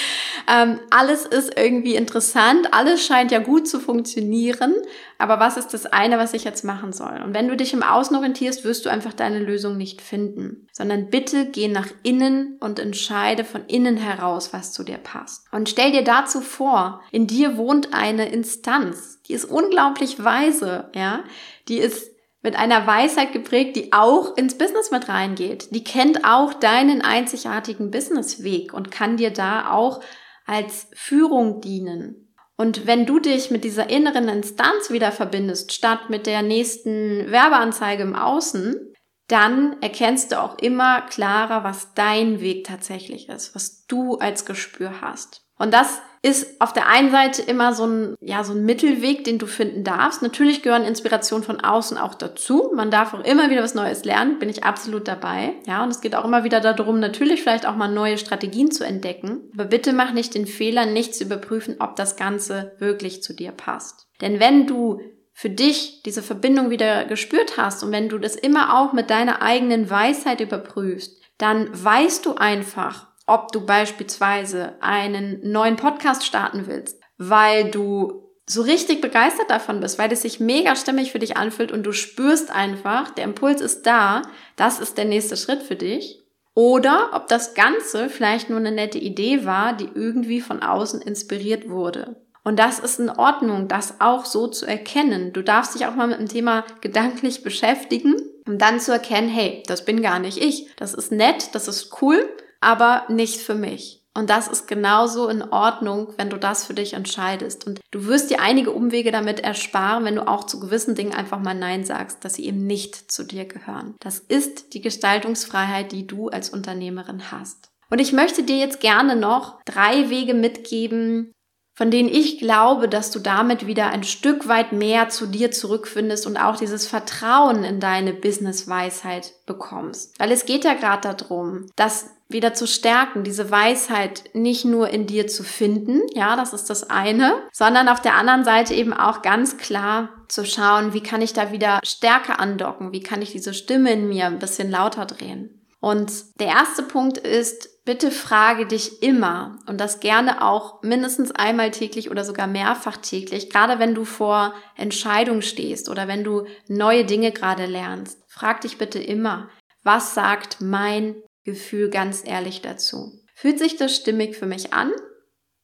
Ähm, 0.48 0.80
alles 0.90 1.24
ist 1.24 1.56
irgendwie 1.56 1.94
interessant, 1.94 2.72
alles 2.72 3.04
scheint 3.04 3.30
ja 3.30 3.38
gut 3.38 3.68
zu 3.68 3.80
funktionieren, 3.80 4.74
aber 5.18 5.38
was 5.38 5.56
ist 5.56 5.68
das 5.68 5.86
eine, 5.86 6.18
was 6.18 6.34
ich 6.34 6.44
jetzt 6.44 6.64
machen 6.64 6.92
soll? 6.92 7.22
Und 7.24 7.32
wenn 7.32 7.48
du 7.48 7.56
dich 7.56 7.72
im 7.72 7.82
Außen 7.82 8.16
orientierst, 8.16 8.64
wirst 8.64 8.84
du 8.84 8.90
einfach 8.90 9.12
deine 9.12 9.38
Lösung 9.38 9.76
nicht 9.76 10.02
finden, 10.02 10.66
sondern 10.72 11.10
bitte 11.10 11.46
geh 11.46 11.68
nach 11.68 11.88
innen 12.02 12.56
und 12.58 12.78
entscheide 12.78 13.44
von 13.44 13.64
innen 13.66 13.96
heraus, 13.96 14.52
was 14.52 14.72
zu 14.72 14.82
dir 14.82 14.98
passt. 14.98 15.46
Und 15.52 15.68
stell 15.68 15.92
dir 15.92 16.02
dazu 16.02 16.40
vor, 16.40 17.02
in 17.12 17.26
dir 17.26 17.56
wohnt 17.56 17.94
eine 17.94 18.30
Instanz, 18.30 19.20
die 19.28 19.34
ist 19.34 19.44
unglaublich 19.44 20.22
weise, 20.22 20.90
ja, 20.94 21.24
die 21.68 21.78
ist 21.78 22.12
mit 22.42 22.56
einer 22.56 22.86
Weisheit 22.86 23.32
geprägt, 23.32 23.76
die 23.76 23.92
auch 23.92 24.36
ins 24.36 24.58
Business 24.58 24.90
mit 24.90 25.08
reingeht. 25.08 25.74
Die 25.74 25.84
kennt 25.84 26.24
auch 26.24 26.54
deinen 26.54 27.00
einzigartigen 27.00 27.90
Businessweg 27.90 28.74
und 28.74 28.90
kann 28.90 29.16
dir 29.16 29.30
da 29.30 29.70
auch 29.70 30.00
als 30.44 30.88
Führung 30.92 31.60
dienen. 31.60 32.34
Und 32.56 32.86
wenn 32.86 33.06
du 33.06 33.20
dich 33.20 33.50
mit 33.50 33.64
dieser 33.64 33.90
inneren 33.90 34.28
Instanz 34.28 34.90
wieder 34.90 35.12
verbindest, 35.12 35.72
statt 35.72 36.10
mit 36.10 36.26
der 36.26 36.42
nächsten 36.42 37.30
Werbeanzeige 37.30 38.02
im 38.02 38.14
Außen, 38.14 38.92
dann 39.28 39.80
erkennst 39.80 40.32
du 40.32 40.42
auch 40.42 40.58
immer 40.58 41.02
klarer, 41.02 41.64
was 41.64 41.94
dein 41.94 42.40
Weg 42.40 42.64
tatsächlich 42.64 43.28
ist, 43.28 43.54
was 43.54 43.86
du 43.86 44.16
als 44.16 44.44
Gespür 44.44 45.00
hast. 45.00 45.46
Und 45.56 45.72
das 45.72 46.02
ist 46.24 46.60
auf 46.60 46.72
der 46.72 46.86
einen 46.86 47.10
Seite 47.10 47.42
immer 47.42 47.74
so 47.74 47.84
ein, 47.84 48.14
ja, 48.20 48.44
so 48.44 48.52
ein 48.52 48.64
Mittelweg, 48.64 49.24
den 49.24 49.38
du 49.38 49.46
finden 49.46 49.82
darfst. 49.82 50.22
Natürlich 50.22 50.62
gehören 50.62 50.84
Inspirationen 50.84 51.44
von 51.44 51.60
außen 51.60 51.98
auch 51.98 52.14
dazu. 52.14 52.70
Man 52.74 52.92
darf 52.92 53.12
auch 53.12 53.24
immer 53.24 53.50
wieder 53.50 53.62
was 53.62 53.74
Neues 53.74 54.04
lernen, 54.04 54.38
bin 54.38 54.48
ich 54.48 54.62
absolut 54.62 55.08
dabei. 55.08 55.54
Ja, 55.66 55.82
und 55.82 55.90
es 55.90 56.00
geht 56.00 56.14
auch 56.14 56.24
immer 56.24 56.44
wieder 56.44 56.60
darum, 56.60 57.00
natürlich 57.00 57.42
vielleicht 57.42 57.66
auch 57.66 57.74
mal 57.74 57.88
neue 57.88 58.18
Strategien 58.18 58.70
zu 58.70 58.84
entdecken. 58.84 59.50
Aber 59.54 59.64
bitte 59.64 59.92
mach 59.92 60.12
nicht 60.12 60.36
den 60.36 60.46
Fehler, 60.46 60.86
nicht 60.86 61.16
zu 61.16 61.24
überprüfen, 61.24 61.76
ob 61.80 61.96
das 61.96 62.14
Ganze 62.14 62.76
wirklich 62.78 63.24
zu 63.24 63.34
dir 63.34 63.50
passt. 63.50 64.06
Denn 64.20 64.38
wenn 64.38 64.68
du 64.68 65.00
für 65.32 65.50
dich 65.50 66.02
diese 66.04 66.22
Verbindung 66.22 66.70
wieder 66.70 67.04
gespürt 67.04 67.56
hast 67.56 67.82
und 67.82 67.90
wenn 67.90 68.08
du 68.08 68.18
das 68.18 68.36
immer 68.36 68.78
auch 68.78 68.92
mit 68.92 69.10
deiner 69.10 69.42
eigenen 69.42 69.90
Weisheit 69.90 70.40
überprüfst, 70.40 71.20
dann 71.38 71.68
weißt 71.72 72.26
du 72.26 72.34
einfach, 72.36 73.08
ob 73.26 73.52
du 73.52 73.64
beispielsweise 73.64 74.74
einen 74.80 75.40
neuen 75.50 75.76
Podcast 75.76 76.24
starten 76.24 76.66
willst, 76.66 77.00
weil 77.18 77.70
du 77.70 78.22
so 78.46 78.62
richtig 78.62 79.00
begeistert 79.00 79.50
davon 79.50 79.80
bist, 79.80 79.98
weil 79.98 80.12
es 80.12 80.22
sich 80.22 80.40
mega 80.40 80.74
stimmig 80.76 81.12
für 81.12 81.18
dich 81.18 81.36
anfühlt 81.36 81.72
und 81.72 81.84
du 81.84 81.92
spürst 81.92 82.50
einfach, 82.50 83.10
der 83.10 83.24
Impuls 83.24 83.60
ist 83.60 83.86
da, 83.86 84.22
das 84.56 84.80
ist 84.80 84.98
der 84.98 85.04
nächste 85.04 85.36
Schritt 85.36 85.62
für 85.62 85.76
dich. 85.76 86.18
Oder 86.54 87.10
ob 87.14 87.28
das 87.28 87.54
Ganze 87.54 88.10
vielleicht 88.10 88.50
nur 88.50 88.58
eine 88.58 88.72
nette 88.72 88.98
Idee 88.98 89.46
war, 89.46 89.72
die 89.74 89.88
irgendwie 89.94 90.40
von 90.40 90.62
außen 90.62 91.00
inspiriert 91.00 91.70
wurde. 91.70 92.16
Und 92.44 92.58
das 92.58 92.78
ist 92.78 92.98
in 92.98 93.08
Ordnung, 93.08 93.68
das 93.68 94.00
auch 94.00 94.24
so 94.24 94.48
zu 94.48 94.66
erkennen. 94.66 95.32
Du 95.32 95.42
darfst 95.42 95.74
dich 95.74 95.86
auch 95.86 95.94
mal 95.94 96.08
mit 96.08 96.18
dem 96.18 96.28
Thema 96.28 96.64
gedanklich 96.80 97.42
beschäftigen, 97.42 98.16
um 98.46 98.58
dann 98.58 98.80
zu 98.80 98.92
erkennen, 98.92 99.28
hey, 99.28 99.62
das 99.66 99.84
bin 99.84 100.02
gar 100.02 100.18
nicht 100.18 100.38
ich. 100.38 100.66
Das 100.76 100.92
ist 100.92 101.12
nett, 101.12 101.54
das 101.54 101.68
ist 101.68 102.02
cool, 102.02 102.28
aber 102.62 103.04
nicht 103.08 103.40
für 103.40 103.54
mich. 103.54 104.02
Und 104.14 104.28
das 104.28 104.46
ist 104.46 104.68
genauso 104.68 105.28
in 105.28 105.42
Ordnung, 105.42 106.08
wenn 106.18 106.28
du 106.28 106.36
das 106.36 106.66
für 106.66 106.74
dich 106.74 106.92
entscheidest. 106.92 107.66
Und 107.66 107.80
du 107.90 108.06
wirst 108.06 108.30
dir 108.30 108.40
einige 108.40 108.70
Umwege 108.70 109.10
damit 109.10 109.40
ersparen, 109.40 110.04
wenn 110.04 110.16
du 110.16 110.28
auch 110.28 110.44
zu 110.44 110.60
gewissen 110.60 110.94
Dingen 110.94 111.14
einfach 111.14 111.38
mal 111.38 111.54
Nein 111.54 111.84
sagst, 111.84 112.22
dass 112.24 112.34
sie 112.34 112.44
eben 112.44 112.66
nicht 112.66 113.10
zu 113.10 113.24
dir 113.24 113.46
gehören. 113.46 113.94
Das 114.00 114.18
ist 114.18 114.74
die 114.74 114.82
Gestaltungsfreiheit, 114.82 115.92
die 115.92 116.06
du 116.06 116.28
als 116.28 116.50
Unternehmerin 116.50 117.32
hast. 117.32 117.70
Und 117.88 118.00
ich 118.00 118.12
möchte 118.12 118.42
dir 118.42 118.56
jetzt 118.56 118.80
gerne 118.80 119.16
noch 119.16 119.60
drei 119.64 120.10
Wege 120.10 120.34
mitgeben, 120.34 121.32
von 121.74 121.90
denen 121.90 122.10
ich 122.10 122.38
glaube, 122.38 122.88
dass 122.88 123.10
du 123.10 123.18
damit 123.18 123.66
wieder 123.66 123.88
ein 123.88 124.04
Stück 124.04 124.46
weit 124.46 124.72
mehr 124.72 125.08
zu 125.08 125.26
dir 125.26 125.50
zurückfindest 125.50 126.26
und 126.26 126.36
auch 126.36 126.56
dieses 126.56 126.86
Vertrauen 126.86 127.64
in 127.64 127.80
deine 127.80 128.12
Business-Weisheit 128.12 129.32
bekommst. 129.46 130.18
Weil 130.18 130.32
es 130.32 130.44
geht 130.44 130.64
ja 130.64 130.74
gerade 130.74 131.14
darum, 131.16 131.66
das 131.76 132.10
wieder 132.32 132.54
zu 132.54 132.66
stärken, 132.66 133.24
diese 133.24 133.50
Weisheit 133.50 134.24
nicht 134.32 134.64
nur 134.64 134.88
in 134.90 135.06
dir 135.06 135.26
zu 135.26 135.42
finden, 135.42 136.00
ja, 136.14 136.36
das 136.36 136.52
ist 136.52 136.70
das 136.70 136.88
eine, 136.90 137.34
sondern 137.52 137.88
auf 137.88 138.00
der 138.00 138.14
anderen 138.14 138.44
Seite 138.44 138.74
eben 138.74 138.92
auch 138.92 139.22
ganz 139.22 139.56
klar 139.56 140.10
zu 140.28 140.44
schauen, 140.44 140.92
wie 140.92 141.02
kann 141.02 141.22
ich 141.22 141.32
da 141.32 141.52
wieder 141.52 141.80
stärker 141.84 142.40
andocken, 142.40 142.92
wie 142.92 143.02
kann 143.02 143.22
ich 143.22 143.32
diese 143.32 143.54
Stimme 143.54 143.92
in 143.92 144.08
mir 144.08 144.26
ein 144.26 144.38
bisschen 144.38 144.70
lauter 144.70 145.06
drehen. 145.06 145.58
Und 145.80 146.38
der 146.40 146.46
erste 146.46 146.84
Punkt 146.84 147.18
ist, 147.18 147.84
bitte 147.84 148.12
frage 148.12 148.66
dich 148.66 149.02
immer 149.02 149.58
und 149.66 149.80
das 149.80 149.98
gerne 149.98 150.40
auch 150.40 150.80
mindestens 150.82 151.32
einmal 151.32 151.72
täglich 151.72 152.08
oder 152.08 152.24
sogar 152.24 152.46
mehrfach 152.46 152.98
täglich, 152.98 153.50
gerade 153.50 153.80
wenn 153.80 153.94
du 153.94 154.04
vor 154.04 154.54
Entscheidungen 154.76 155.42
stehst 155.42 155.88
oder 155.88 156.06
wenn 156.06 156.22
du 156.22 156.46
neue 156.68 157.04
Dinge 157.04 157.32
gerade 157.32 157.66
lernst. 157.66 158.22
Frag 158.28 158.60
dich 158.60 158.78
bitte 158.78 159.00
immer, 159.00 159.48
was 159.82 160.14
sagt 160.14 160.60
mein 160.60 161.16
Gefühl 161.44 161.90
ganz 161.90 162.22
ehrlich 162.26 162.62
dazu? 162.62 163.20
Fühlt 163.34 163.58
sich 163.58 163.76
das 163.76 163.94
stimmig 163.96 164.36
für 164.36 164.46
mich 164.46 164.72
an? 164.72 164.92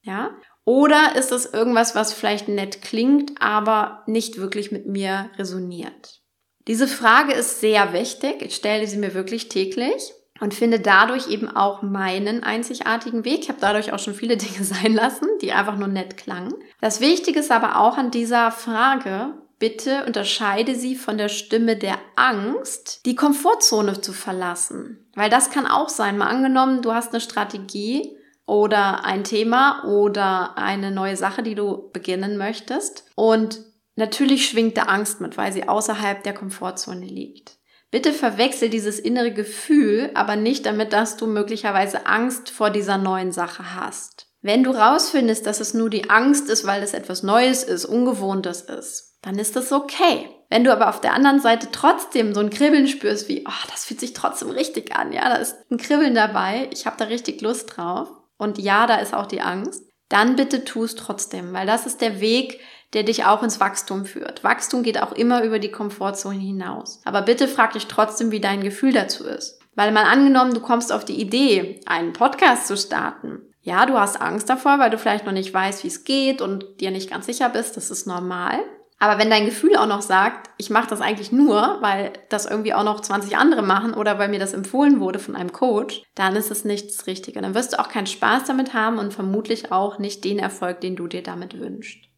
Ja? 0.01 0.35
Oder 0.65 1.15
ist 1.15 1.31
es 1.31 1.45
irgendwas, 1.45 1.95
was 1.95 2.13
vielleicht 2.13 2.47
nett 2.47 2.81
klingt, 2.81 3.41
aber 3.41 4.03
nicht 4.05 4.37
wirklich 4.37 4.71
mit 4.71 4.85
mir 4.85 5.29
resoniert? 5.37 6.21
Diese 6.67 6.87
Frage 6.87 7.33
ist 7.33 7.61
sehr 7.61 7.93
wichtig. 7.93 8.41
Ich 8.41 8.55
stelle 8.55 8.85
sie 8.85 8.97
mir 8.97 9.13
wirklich 9.13 9.49
täglich 9.49 10.13
und 10.39 10.53
finde 10.53 10.79
dadurch 10.79 11.29
eben 11.29 11.49
auch 11.49 11.81
meinen 11.81 12.43
einzigartigen 12.43 13.25
Weg. 13.25 13.39
Ich 13.39 13.49
habe 13.49 13.59
dadurch 13.59 13.91
auch 13.91 13.99
schon 13.99 14.13
viele 14.13 14.37
Dinge 14.37 14.63
sein 14.63 14.93
lassen, 14.93 15.27
die 15.41 15.51
einfach 15.51 15.77
nur 15.77 15.87
nett 15.87 16.17
klangen. 16.17 16.53
Das 16.81 17.01
Wichtige 17.01 17.39
ist 17.39 17.51
aber 17.51 17.79
auch 17.79 17.97
an 17.97 18.11
dieser 18.11 18.51
Frage, 18.51 19.33
bitte 19.59 20.05
unterscheide 20.05 20.75
sie 20.75 20.95
von 20.95 21.17
der 21.17 21.29
Stimme 21.29 21.75
der 21.75 21.99
Angst, 22.15 23.05
die 23.05 23.15
Komfortzone 23.15 24.01
zu 24.01 24.13
verlassen. 24.13 25.09
Weil 25.15 25.29
das 25.29 25.51
kann 25.51 25.67
auch 25.67 25.89
sein. 25.89 26.17
Mal 26.17 26.27
angenommen, 26.27 26.81
du 26.81 26.93
hast 26.93 27.11
eine 27.11 27.21
Strategie 27.21 28.17
oder 28.45 29.05
ein 29.05 29.23
Thema 29.23 29.83
oder 29.85 30.57
eine 30.57 30.91
neue 30.91 31.17
Sache, 31.17 31.43
die 31.43 31.55
du 31.55 31.91
beginnen 31.91 32.37
möchtest. 32.37 33.05
Und 33.15 33.59
natürlich 33.95 34.47
schwingt 34.47 34.77
da 34.77 34.83
Angst 34.83 35.21
mit, 35.21 35.37
weil 35.37 35.53
sie 35.53 35.67
außerhalb 35.67 36.23
der 36.23 36.33
Komfortzone 36.33 37.05
liegt. 37.05 37.57
Bitte 37.91 38.13
verwechsel 38.13 38.69
dieses 38.69 38.99
innere 38.99 39.33
Gefühl 39.33 40.11
aber 40.13 40.35
nicht 40.35 40.65
damit, 40.65 40.93
dass 40.93 41.17
du 41.17 41.25
möglicherweise 41.25 42.05
Angst 42.05 42.49
vor 42.49 42.69
dieser 42.69 42.97
neuen 42.97 43.31
Sache 43.31 43.75
hast. 43.75 44.27
Wenn 44.41 44.63
du 44.63 44.71
rausfindest, 44.71 45.45
dass 45.45 45.59
es 45.59 45.73
nur 45.73 45.89
die 45.89 46.09
Angst 46.09 46.49
ist, 46.49 46.65
weil 46.65 46.81
es 46.81 46.93
etwas 46.93 47.23
Neues 47.23 47.63
ist, 47.63 47.85
Ungewohntes 47.85 48.61
ist, 48.61 49.08
dann 49.21 49.37
ist 49.37 49.55
das 49.55 49.71
okay. 49.71 50.29
Wenn 50.49 50.63
du 50.63 50.71
aber 50.71 50.89
auf 50.89 51.01
der 51.01 51.13
anderen 51.13 51.39
Seite 51.39 51.69
trotzdem 51.71 52.33
so 52.33 52.39
ein 52.39 52.49
Kribbeln 52.49 52.87
spürst, 52.87 53.29
wie, 53.29 53.45
oh, 53.47 53.67
das 53.69 53.85
fühlt 53.85 53.99
sich 53.99 54.13
trotzdem 54.13 54.49
richtig 54.49 54.95
an, 54.95 55.13
ja, 55.13 55.29
da 55.29 55.35
ist 55.35 55.55
ein 55.69 55.77
Kribbeln 55.77 56.15
dabei, 56.15 56.69
ich 56.73 56.85
habe 56.85 56.97
da 56.97 57.05
richtig 57.05 57.41
Lust 57.41 57.77
drauf 57.77 58.09
und 58.37 58.57
ja, 58.57 58.87
da 58.87 58.95
ist 58.95 59.13
auch 59.13 59.27
die 59.27 59.41
Angst, 59.41 59.83
dann 60.09 60.35
bitte 60.35 60.65
tu 60.65 60.83
es 60.83 60.95
trotzdem, 60.95 61.53
weil 61.53 61.67
das 61.67 61.85
ist 61.85 62.01
der 62.01 62.19
Weg, 62.19 62.59
der 62.93 63.03
dich 63.03 63.25
auch 63.25 63.43
ins 63.43 63.59
Wachstum 63.59 64.05
führt. 64.05 64.43
Wachstum 64.43 64.81
geht 64.81 65.01
auch 65.01 65.11
immer 65.11 65.43
über 65.43 65.59
die 65.59 65.71
Komfortzone 65.71 66.39
hinaus. 66.39 67.01
Aber 67.05 67.21
bitte 67.21 67.47
frag 67.47 67.73
dich 67.73 67.85
trotzdem, 67.85 68.31
wie 68.31 68.39
dein 68.39 68.61
Gefühl 68.61 68.93
dazu 68.93 69.25
ist. 69.25 69.59
Weil 69.75 69.91
mal 69.91 70.05
angenommen, 70.05 70.55
du 70.55 70.59
kommst 70.59 70.91
auf 70.91 71.05
die 71.05 71.21
Idee, 71.21 71.79
einen 71.85 72.13
Podcast 72.13 72.65
zu 72.65 72.75
starten. 72.75 73.41
Ja, 73.61 73.85
du 73.85 73.99
hast 73.99 74.19
Angst 74.19 74.49
davor, 74.49 74.79
weil 74.79 74.89
du 74.89 74.97
vielleicht 74.97 75.25
noch 75.25 75.33
nicht 75.33 75.53
weißt, 75.53 75.83
wie 75.83 75.89
es 75.89 76.03
geht 76.03 76.41
und 76.41 76.65
dir 76.79 76.89
nicht 76.89 77.09
ganz 77.09 77.27
sicher 77.27 77.49
bist. 77.49 77.77
Das 77.77 77.91
ist 77.91 78.07
normal. 78.07 78.59
Aber 78.99 79.17
wenn 79.17 79.29
dein 79.29 79.45
Gefühl 79.45 79.77
auch 79.77 79.87
noch 79.87 80.01
sagt, 80.01 80.49
ich 80.57 80.69
mache 80.69 80.89
das 80.89 80.99
eigentlich 80.99 81.31
nur, 81.31 81.77
weil 81.79 82.11
das 82.27 82.45
irgendwie 82.45 82.73
auch 82.73 82.83
noch 82.83 82.99
20 82.99 83.37
andere 83.37 83.61
machen 83.61 83.93
oder 83.93 84.19
weil 84.19 84.27
mir 84.27 84.39
das 84.39 84.53
empfohlen 84.53 84.99
wurde 84.99 85.19
von 85.19 85.37
einem 85.37 85.53
Coach, 85.53 86.03
dann 86.15 86.35
ist 86.35 86.51
es 86.51 86.65
nicht 86.65 86.89
das 86.89 87.07
Richtige. 87.07 87.41
Dann 87.41 87.55
wirst 87.55 87.73
du 87.73 87.79
auch 87.79 87.87
keinen 87.87 88.07
Spaß 88.07 88.43
damit 88.45 88.73
haben 88.73 88.99
und 88.99 89.13
vermutlich 89.13 89.71
auch 89.71 89.99
nicht 89.99 90.25
den 90.25 90.37
Erfolg, 90.37 90.81
den 90.81 90.97
du 90.97 91.07
dir 91.07 91.23
damit 91.23 91.57
wünschst. 91.57 92.09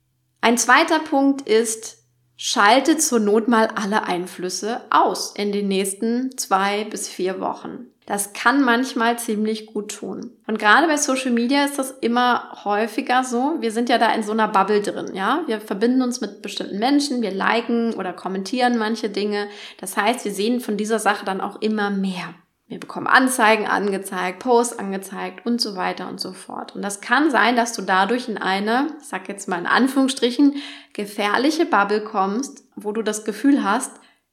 Ein 0.42 0.58
zweiter 0.58 0.98
Punkt 0.98 1.48
ist, 1.48 2.00
schalte 2.36 2.98
zur 2.98 3.20
Not 3.20 3.48
mal 3.48 3.68
alle 3.76 4.04
Einflüsse 4.04 4.82
aus 4.90 5.36
in 5.36 5.52
den 5.52 5.68
nächsten 5.68 6.36
zwei 6.36 6.86
bis 6.86 7.08
vier 7.08 7.40
Wochen. 7.40 7.91
Das 8.06 8.34
kann 8.34 8.64
manchmal 8.64 9.20
ziemlich 9.20 9.68
gut 9.68 9.96
tun. 9.96 10.32
Und 10.48 10.58
gerade 10.58 10.88
bei 10.88 10.98
Social 10.98 11.32
Media 11.32 11.66
ist 11.66 11.78
das 11.78 11.92
immer 11.92 12.64
häufiger 12.64 13.24
so. 13.24 13.58
Wir 13.60 13.72
sind 13.72 13.90
ja 13.90 13.98
da 13.98 14.12
in 14.14 14.24
so 14.24 14.32
einer 14.32 14.48
Bubble 14.48 14.82
drin, 14.82 15.14
ja. 15.14 15.44
Wir 15.46 15.62
verbinden 15.62 16.02
uns 16.02 16.20
mit 16.20 16.42
bestimmten 16.42 16.80
Menschen, 16.80 17.22
wir 17.22 17.32
liken 17.32 17.94
oder 17.94 18.12
kommentieren 18.12 18.78
manche 18.78 19.10
Dinge. 19.10 19.48
Das 19.80 19.98
heißt, 19.98 20.26
wir 20.26 20.34
sehen 20.34 20.60
von 20.60 20.78
dieser 20.78 21.00
Sache 21.00 21.26
dann 21.26 21.42
auch 21.42 21.62
immer 21.62 21.90
mehr. 21.90 22.34
Wir 22.72 22.80
bekommen 22.80 23.08
Anzeigen 23.08 23.68
angezeigt, 23.68 24.40
Posts 24.40 24.80
angezeigt 24.80 25.46
und 25.46 25.60
so 25.60 25.76
weiter 25.76 26.08
und 26.08 26.22
so 26.22 26.32
fort. 26.32 26.74
Und 26.74 26.82
das 26.82 27.02
kann 27.02 27.30
sein, 27.30 27.58
dass 27.58 27.74
du 27.74 27.82
dadurch 27.82 28.30
in 28.30 28.38
eine, 28.38 28.88
ich 29.02 29.08
sag 29.08 29.28
jetzt 29.28 29.50
mal 29.50 29.60
in 29.60 29.68
Anführungsstrichen, 29.68 30.56
gefährliche 30.94 31.66
Bubble 31.66 32.02
kommst, 32.02 32.64
wo 32.78 32.94
du 32.94 33.02
das 33.02 33.26
Gefühl 33.26 33.62
hast, 33.62 33.92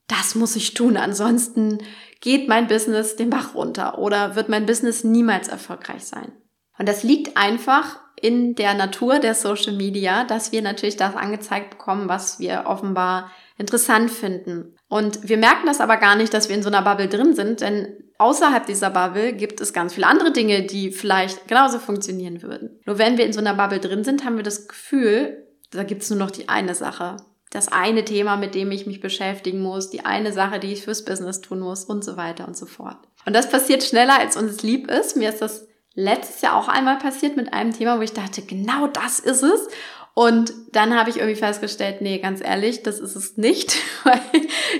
das 0.08 0.34
muss 0.34 0.56
ich 0.56 0.74
tun, 0.74 0.96
ansonsten 0.96 1.78
geht 2.20 2.48
mein 2.48 2.66
Business 2.66 3.16
den 3.16 3.30
Bach 3.30 3.54
runter 3.54 3.98
oder 3.98 4.34
wird 4.34 4.48
mein 4.48 4.66
Business 4.66 5.04
niemals 5.04 5.48
erfolgreich 5.48 6.04
sein. 6.04 6.32
Und 6.78 6.88
das 6.88 7.02
liegt 7.02 7.36
einfach 7.36 8.00
in 8.20 8.54
der 8.54 8.74
Natur 8.74 9.18
der 9.18 9.34
Social 9.34 9.74
Media, 9.74 10.24
dass 10.24 10.50
wir 10.50 10.62
natürlich 10.62 10.96
das 10.96 11.14
angezeigt 11.14 11.70
bekommen, 11.70 12.08
was 12.08 12.40
wir 12.40 12.64
offenbar 12.66 13.30
interessant 13.56 14.10
finden. 14.10 14.76
Und 14.88 15.28
wir 15.28 15.36
merken 15.36 15.66
das 15.66 15.80
aber 15.80 15.96
gar 15.96 16.16
nicht, 16.16 16.32
dass 16.32 16.48
wir 16.48 16.56
in 16.56 16.62
so 16.62 16.68
einer 16.68 16.82
Bubble 16.82 17.08
drin 17.08 17.34
sind, 17.34 17.60
denn 17.60 18.10
außerhalb 18.18 18.66
dieser 18.66 18.90
Bubble 18.90 19.32
gibt 19.32 19.60
es 19.60 19.72
ganz 19.72 19.94
viele 19.94 20.06
andere 20.06 20.32
Dinge, 20.32 20.64
die 20.64 20.90
vielleicht 20.90 21.46
genauso 21.48 21.78
funktionieren 21.78 22.42
würden. 22.42 22.80
Nur 22.86 22.98
wenn 22.98 23.18
wir 23.18 23.26
in 23.26 23.32
so 23.32 23.40
einer 23.40 23.54
Bubble 23.54 23.80
drin 23.80 24.04
sind, 24.04 24.24
haben 24.24 24.36
wir 24.36 24.44
das 24.44 24.68
Gefühl, 24.68 25.46
da 25.70 25.82
gibt 25.82 26.02
es 26.02 26.10
nur 26.10 26.18
noch 26.18 26.30
die 26.30 26.48
eine 26.48 26.74
Sache. 26.74 27.16
Das 27.50 27.68
eine 27.68 28.04
Thema, 28.04 28.36
mit 28.36 28.54
dem 28.54 28.70
ich 28.70 28.86
mich 28.86 29.00
beschäftigen 29.00 29.60
muss, 29.60 29.90
die 29.90 30.04
eine 30.04 30.32
Sache, 30.32 30.58
die 30.58 30.72
ich 30.72 30.82
fürs 30.82 31.04
Business 31.04 31.40
tun 31.40 31.60
muss 31.60 31.84
und 31.84 32.04
so 32.04 32.16
weiter 32.16 32.46
und 32.46 32.56
so 32.56 32.66
fort. 32.66 32.98
Und 33.24 33.34
das 33.34 33.50
passiert 33.50 33.82
schneller, 33.82 34.18
als 34.18 34.36
uns 34.36 34.62
lieb 34.62 34.90
ist. 34.90 35.16
Mir 35.16 35.30
ist 35.30 35.40
das 35.40 35.66
letztes 35.94 36.42
Jahr 36.42 36.56
auch 36.56 36.68
einmal 36.68 36.98
passiert 36.98 37.36
mit 37.36 37.52
einem 37.52 37.72
Thema, 37.72 37.98
wo 37.98 38.02
ich 38.02 38.12
dachte, 38.12 38.42
genau 38.42 38.86
das 38.86 39.18
ist 39.18 39.42
es. 39.42 39.68
Und 40.14 40.52
dann 40.72 40.98
habe 40.98 41.10
ich 41.10 41.18
irgendwie 41.18 41.38
festgestellt, 41.38 42.00
nee, 42.00 42.18
ganz 42.18 42.40
ehrlich, 42.40 42.82
das 42.82 42.98
ist 43.00 43.16
es 43.16 43.36
nicht, 43.36 43.76
weil 44.04 44.20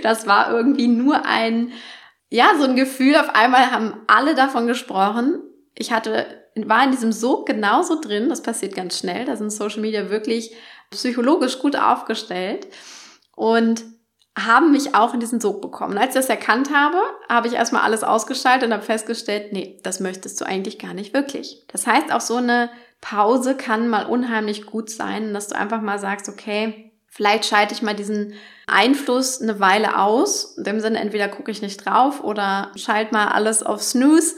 das 0.03 0.27
war 0.27 0.51
irgendwie 0.51 0.89
nur 0.89 1.25
ein, 1.27 1.73
ja, 2.29 2.53
so 2.59 2.65
ein 2.65 2.77
Gefühl. 2.77 3.17
Auf 3.17 3.35
einmal 3.35 3.71
haben 3.71 3.95
alle 4.07 4.35
davon 4.35 4.67
gesprochen. 4.67 5.41
Ich 5.75 5.93
hatte, 5.93 6.27
war 6.57 6.85
in 6.85 6.91
diesem 6.91 7.13
Sog 7.13 7.47
genauso 7.47 8.01
drin. 8.01 8.29
Das 8.29 8.43
passiert 8.43 8.75
ganz 8.75 8.99
schnell. 8.99 9.25
Da 9.25 9.37
sind 9.37 9.51
Social 9.51 9.81
Media 9.81 10.11
wirklich 10.11 10.55
psychologisch 10.91 11.59
gut 11.59 11.77
aufgestellt 11.77 12.67
und 13.35 13.85
haben 14.37 14.71
mich 14.71 14.95
auch 14.95 15.15
in 15.15 15.21
diesen 15.21 15.41
Sog 15.41 15.61
bekommen. 15.61 15.99
Als 15.99 16.11
ich 16.11 16.15
das 16.15 16.29
erkannt 16.29 16.73
habe, 16.73 16.99
habe 17.29 17.49
ich 17.49 17.55
erstmal 17.55 17.83
alles 17.83 18.05
ausgeschaltet 18.05 18.69
und 18.69 18.73
habe 18.73 18.85
festgestellt, 18.85 19.53
nee, 19.53 19.79
das 19.83 20.01
möchtest 20.01 20.41
du 20.41 20.45
eigentlich 20.45 20.79
gar 20.79 20.95
nicht 20.95 21.13
wirklich. 21.13 21.65
Das 21.69 21.87
heißt, 21.87 22.13
auch 22.13 22.21
so 22.21 22.37
eine 22.37 22.71
Pause 23.01 23.57
kann 23.57 23.89
mal 23.89 24.07
unheimlich 24.07 24.67
gut 24.67 24.91
sein, 24.91 25.35
dass 25.35 25.49
du 25.49 25.57
einfach 25.57 25.81
mal 25.81 25.99
sagst, 25.99 26.29
okay, 26.29 26.93
vielleicht 27.07 27.47
schalte 27.47 27.75
ich 27.75 27.83
mal 27.83 27.95
diesen 27.95 28.35
Einfluss 28.67 29.41
eine 29.41 29.61
Weile 29.61 29.99
aus. 29.99 30.57
In 30.57 30.65
dem 30.65 30.81
Sinne, 30.81 31.01
entweder 31.01 31.29
gucke 31.29 31.51
ich 31.51 31.63
nicht 31.63 31.85
drauf 31.85 32.23
oder 32.23 32.71
schalte 32.77 33.13
mal 33.13 33.29
alles 33.29 33.63
auf 33.63 33.83
Snooze 33.83 34.37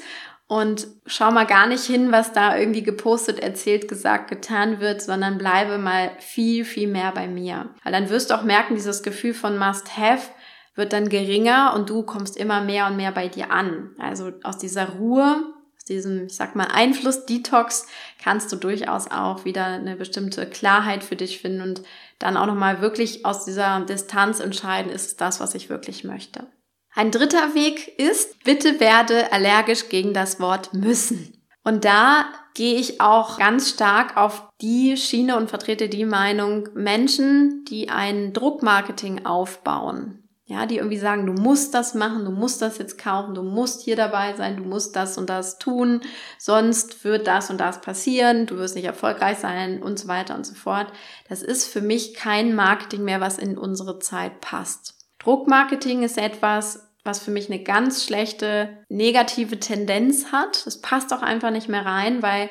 und 0.50 0.88
schau 1.06 1.30
mal 1.30 1.46
gar 1.46 1.68
nicht 1.68 1.84
hin, 1.84 2.10
was 2.10 2.32
da 2.32 2.58
irgendwie 2.58 2.82
gepostet, 2.82 3.38
erzählt, 3.38 3.86
gesagt, 3.86 4.28
getan 4.28 4.80
wird, 4.80 5.00
sondern 5.00 5.38
bleibe 5.38 5.78
mal 5.78 6.10
viel, 6.18 6.64
viel 6.64 6.88
mehr 6.88 7.12
bei 7.12 7.28
mir. 7.28 7.70
Weil 7.84 7.92
dann 7.92 8.10
wirst 8.10 8.30
du 8.30 8.34
auch 8.34 8.42
merken, 8.42 8.74
dieses 8.74 9.04
Gefühl 9.04 9.32
von 9.32 9.58
Must 9.58 9.96
Have 9.96 10.28
wird 10.74 10.92
dann 10.92 11.08
geringer 11.08 11.72
und 11.76 11.88
du 11.88 12.02
kommst 12.02 12.36
immer 12.36 12.62
mehr 12.62 12.88
und 12.88 12.96
mehr 12.96 13.12
bei 13.12 13.28
dir 13.28 13.52
an. 13.52 13.90
Also 14.00 14.32
aus 14.42 14.58
dieser 14.58 14.88
Ruhe 14.88 15.40
diesem, 15.88 16.26
ich 16.26 16.34
sag 16.36 16.56
mal, 16.56 16.68
Einfluss-Detox 16.72 17.86
kannst 18.22 18.50
du 18.50 18.56
durchaus 18.56 19.10
auch 19.10 19.44
wieder 19.44 19.66
eine 19.66 19.96
bestimmte 19.96 20.46
Klarheit 20.46 21.04
für 21.04 21.16
dich 21.16 21.40
finden 21.40 21.60
und 21.60 21.82
dann 22.18 22.36
auch 22.36 22.46
nochmal 22.46 22.80
wirklich 22.80 23.26
aus 23.26 23.44
dieser 23.44 23.80
Distanz 23.84 24.40
entscheiden, 24.40 24.90
ist 24.90 25.06
es 25.06 25.16
das, 25.16 25.40
was 25.40 25.54
ich 25.54 25.68
wirklich 25.68 26.04
möchte. 26.04 26.46
Ein 26.92 27.12
dritter 27.12 27.54
Weg 27.54 27.98
ist, 27.98 28.42
bitte 28.42 28.80
werde 28.80 29.32
allergisch 29.32 29.88
gegen 29.88 30.12
das 30.12 30.40
Wort 30.40 30.74
müssen. 30.74 31.40
Und 31.62 31.84
da 31.84 32.24
gehe 32.54 32.74
ich 32.74 33.00
auch 33.00 33.38
ganz 33.38 33.70
stark 33.70 34.16
auf 34.16 34.48
die 34.60 34.96
Schiene 34.96 35.36
und 35.36 35.50
vertrete 35.50 35.88
die 35.88 36.04
Meinung, 36.04 36.68
Menschen, 36.74 37.64
die 37.66 37.90
ein 37.90 38.32
Druckmarketing 38.32 39.24
aufbauen, 39.24 40.24
ja, 40.46 40.66
die 40.66 40.78
irgendwie 40.78 40.98
sagen, 40.98 41.26
du 41.26 41.32
musst 41.32 41.74
das 41.74 41.94
machen, 41.94 42.24
du 42.24 42.32
musst 42.32 42.60
das 42.60 42.78
jetzt 42.78 42.98
kaufen, 42.98 43.34
du 43.34 43.42
musst 43.42 43.82
hier 43.82 43.94
dabei 43.94 44.34
sein, 44.34 44.56
du 44.56 44.64
musst 44.64 44.96
das 44.96 45.16
und 45.16 45.30
das 45.30 45.58
tun, 45.58 46.00
sonst 46.38 47.04
wird 47.04 47.28
das 47.28 47.50
und 47.50 47.58
das 47.58 47.80
passieren, 47.82 48.46
du 48.46 48.56
wirst 48.56 48.74
nicht 48.74 48.86
erfolgreich 48.86 49.38
sein 49.38 49.80
und 49.80 49.98
so 49.98 50.08
weiter 50.08 50.34
und 50.34 50.44
so 50.44 50.54
fort. 50.54 50.88
Das 51.28 51.42
ist 51.42 51.66
für 51.66 51.82
mich 51.82 52.14
kein 52.14 52.54
Marketing 52.54 53.04
mehr, 53.04 53.20
was 53.20 53.38
in 53.38 53.56
unsere 53.56 54.00
Zeit 54.00 54.40
passt. 54.40 54.99
Druckmarketing 55.20 56.02
ist 56.02 56.18
etwas, 56.18 56.90
was 57.04 57.20
für 57.20 57.30
mich 57.30 57.50
eine 57.50 57.62
ganz 57.62 58.04
schlechte 58.04 58.84
negative 58.88 59.58
Tendenz 59.58 60.32
hat. 60.32 60.66
Das 60.66 60.80
passt 60.80 61.12
auch 61.12 61.22
einfach 61.22 61.50
nicht 61.50 61.68
mehr 61.68 61.86
rein, 61.86 62.22
weil 62.22 62.50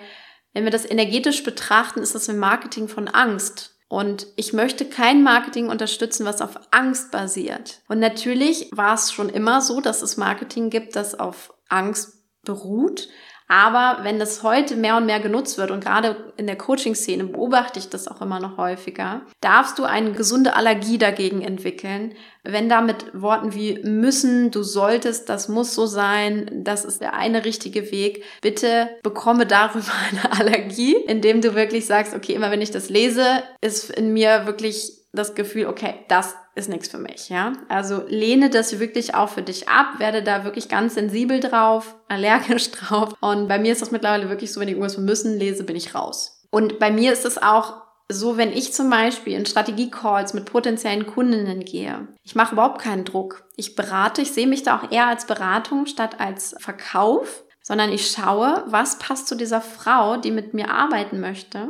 wenn 0.53 0.63
wir 0.63 0.71
das 0.71 0.89
energetisch 0.89 1.43
betrachten, 1.43 1.99
ist 1.99 2.15
das 2.15 2.29
ein 2.29 2.39
Marketing 2.39 2.87
von 2.87 3.07
Angst. 3.07 3.75
Und 3.87 4.27
ich 4.35 4.53
möchte 4.53 4.85
kein 4.85 5.23
Marketing 5.23 5.67
unterstützen, 5.67 6.25
was 6.25 6.41
auf 6.41 6.59
Angst 6.71 7.11
basiert. 7.11 7.81
Und 7.87 7.99
natürlich 7.99 8.69
war 8.71 8.93
es 8.93 9.11
schon 9.11 9.29
immer 9.29 9.61
so, 9.61 9.81
dass 9.81 10.03
es 10.03 10.17
Marketing 10.17 10.69
gibt, 10.69 10.95
das 10.95 11.19
auf 11.19 11.53
Angst 11.69 12.19
beruht. 12.43 13.09
Aber 13.51 14.03
wenn 14.03 14.19
das 14.19 14.43
heute 14.43 14.75
mehr 14.75 14.95
und 14.95 15.07
mehr 15.07 15.19
genutzt 15.19 15.57
wird 15.57 15.71
und 15.71 15.83
gerade 15.83 16.15
in 16.37 16.45
der 16.45 16.55
Coaching-Szene 16.55 17.23
beobachte 17.23 17.79
ich 17.79 17.89
das 17.89 18.07
auch 18.07 18.21
immer 18.21 18.39
noch 18.39 18.57
häufiger, 18.57 19.21
darfst 19.41 19.79
du 19.79 19.85
eine 19.85 20.11
gesunde 20.11 20.55
Allergie 20.55 20.99
dagegen 20.99 21.41
entwickeln. 21.41 22.13
Wenn 22.43 22.69
da 22.69 22.81
mit 22.81 23.19
Worten 23.19 23.55
wie 23.55 23.81
müssen, 23.83 24.51
du 24.51 24.61
solltest, 24.61 25.29
das 25.29 25.49
muss 25.49 25.73
so 25.73 25.87
sein, 25.87 26.63
das 26.63 26.85
ist 26.85 27.01
der 27.01 27.15
eine 27.15 27.43
richtige 27.43 27.91
Weg, 27.91 28.23
bitte 28.43 28.87
bekomme 29.01 29.47
darüber 29.47 29.93
eine 30.11 30.39
Allergie, 30.39 30.95
indem 31.07 31.41
du 31.41 31.55
wirklich 31.55 31.87
sagst, 31.87 32.13
okay, 32.15 32.33
immer 32.33 32.51
wenn 32.51 32.61
ich 32.61 32.71
das 32.71 32.89
lese, 32.89 33.25
ist 33.61 33.89
in 33.89 34.13
mir 34.13 34.45
wirklich 34.45 34.98
das 35.11 35.33
Gefühl, 35.33 35.65
okay, 35.65 35.95
das 36.07 36.35
ist 36.55 36.69
nichts 36.69 36.87
für 36.87 36.99
mich, 36.99 37.29
ja. 37.29 37.53
Also 37.67 38.03
lehne 38.07 38.49
das 38.49 38.79
wirklich 38.79 39.15
auch 39.15 39.29
für 39.29 39.41
dich 39.41 39.67
ab, 39.67 39.99
werde 39.99 40.21
da 40.21 40.43
wirklich 40.43 40.69
ganz 40.69 40.93
sensibel 40.93 41.39
drauf, 41.39 41.95
allergisch 42.07 42.71
drauf. 42.71 43.13
Und 43.19 43.47
bei 43.47 43.57
mir 43.57 43.71
ist 43.71 43.81
das 43.81 43.91
mittlerweile 43.91 44.29
wirklich 44.29 44.53
so, 44.53 44.59
wenn 44.59 44.67
ich 44.67 44.75
irgendwas 44.75 44.97
müssen 44.97 45.37
lese, 45.37 45.63
bin 45.63 45.75
ich 45.75 45.95
raus. 45.95 46.43
Und 46.51 46.79
bei 46.79 46.91
mir 46.91 47.11
ist 47.11 47.25
es 47.25 47.41
auch 47.41 47.81
so, 48.11 48.37
wenn 48.37 48.51
ich 48.51 48.73
zum 48.73 48.89
Beispiel 48.89 49.33
in 49.33 49.45
Strategie-Calls 49.45 50.33
mit 50.33 50.45
potenziellen 50.45 51.05
Kundinnen 51.05 51.63
gehe, 51.63 52.07
ich 52.23 52.35
mache 52.35 52.53
überhaupt 52.53 52.81
keinen 52.81 53.05
Druck. 53.05 53.43
Ich 53.55 53.75
berate, 53.75 54.21
ich 54.21 54.31
sehe 54.31 54.47
mich 54.47 54.63
da 54.63 54.79
auch 54.79 54.91
eher 54.91 55.07
als 55.07 55.25
Beratung 55.25 55.85
statt 55.85 56.19
als 56.19 56.55
Verkauf, 56.59 57.43
sondern 57.61 57.91
ich 57.91 58.09
schaue, 58.09 58.63
was 58.67 58.97
passt 58.97 59.27
zu 59.27 59.35
dieser 59.35 59.61
Frau, 59.61 60.17
die 60.17 60.31
mit 60.31 60.55
mir 60.55 60.71
arbeiten 60.71 61.19
möchte 61.19 61.69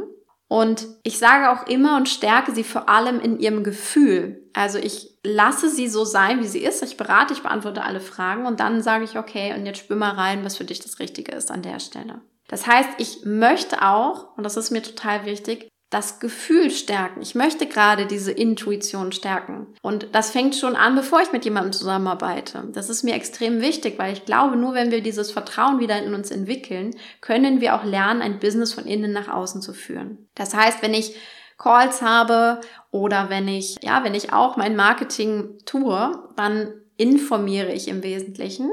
und 0.50 0.88
ich 1.04 1.20
sage 1.20 1.52
auch 1.52 1.68
immer 1.68 1.96
und 1.96 2.10
stärke 2.10 2.52
sie 2.54 2.64
vor 2.64 2.90
allem 2.90 3.20
in 3.20 3.40
ihrem 3.40 3.64
Gefühl. 3.64 4.50
Also 4.54 4.80
ich 4.80 5.20
lasse 5.24 5.70
sie 5.70 5.88
so 5.88 6.06
sein, 6.06 6.42
wie 6.42 6.48
sie 6.48 6.64
ist. 6.64 6.82
Ich 6.82 6.98
berate, 6.98 7.34
ich 7.34 7.44
beantworte 7.44 7.84
alle 7.84 8.00
Fragen 8.00 8.48
und 8.48 8.60
dann 8.60 8.82
sage 8.82 9.04
ich, 9.04 9.18
okay, 9.18 9.54
und 9.54 9.68
jetzt 9.68 9.78
spür 9.78 9.96
mal 9.96 10.16
rein, 10.16 10.44
was 10.44 10.58
für 10.58 10.66
dich 10.66 10.80
das 10.80 10.98
Richtige 10.98 11.34
ist 11.34 11.52
an 11.52 11.62
der 11.62 11.80
Stelle. 11.80 12.22
Das 12.48 12.66
heißt, 12.66 12.90
ich 12.98 13.26
möchte 13.26 13.84
auch, 13.84 14.36
und 14.38 14.44
das 14.44 14.58
ist 14.58 14.72
mir 14.72 14.82
total 14.82 15.24
wichtig, 15.26 15.69
das 15.90 16.20
Gefühl 16.20 16.70
stärken. 16.70 17.22
Ich 17.22 17.34
möchte 17.34 17.66
gerade 17.66 18.06
diese 18.06 18.32
Intuition 18.32 19.12
stärken. 19.12 19.68
Und 19.82 20.10
das 20.12 20.30
fängt 20.30 20.56
schon 20.56 20.76
an, 20.76 20.96
bevor 20.96 21.22
ich 21.22 21.32
mit 21.32 21.46
jemandem 21.46 21.74
zusammenarbeite. 21.74 22.68
Das 22.74 22.90
ist 22.90 23.04
mir 23.04 23.16
extrem 23.16 23.60
wichtig, 23.62 23.98
weil 23.98 24.14
ich 24.14 24.26
glaube, 24.26 24.56
nur 24.56 24.76
wenn 24.76 24.92
wir 24.92 25.02
dieses 25.02 25.32
Vertrauen 25.32 25.80
wieder 25.80 26.02
in 26.02 26.14
uns 26.14 26.30
entwickeln, 26.30 26.96
können 27.22 27.60
wir 27.60 27.76
auch 27.76 27.84
lernen, 27.84 28.22
ein 28.22 28.40
Business 28.40 28.74
von 28.74 28.86
innen 28.86 29.12
nach 29.12 29.30
außen 29.30 29.64
zu 29.64 29.74
führen. 29.74 30.30
Das 30.36 30.54
heißt, 30.54 30.84
wenn 30.84 30.94
ich 30.94 31.16
Calls 31.58 32.02
habe 32.04 32.62
oder 32.92 33.30
wenn 33.30 33.48
ich, 33.48 33.78
ja, 33.82 34.04
wenn 34.04 34.14
ich 34.14 34.32
auch 34.32 34.58
mein 34.58 34.76
Marketing 34.76 35.58
tue, 35.66 36.12
dann 36.36 36.74
informiere 36.98 37.74
ich 37.74 37.88
im 37.88 38.04
Wesentlichen. 38.04 38.70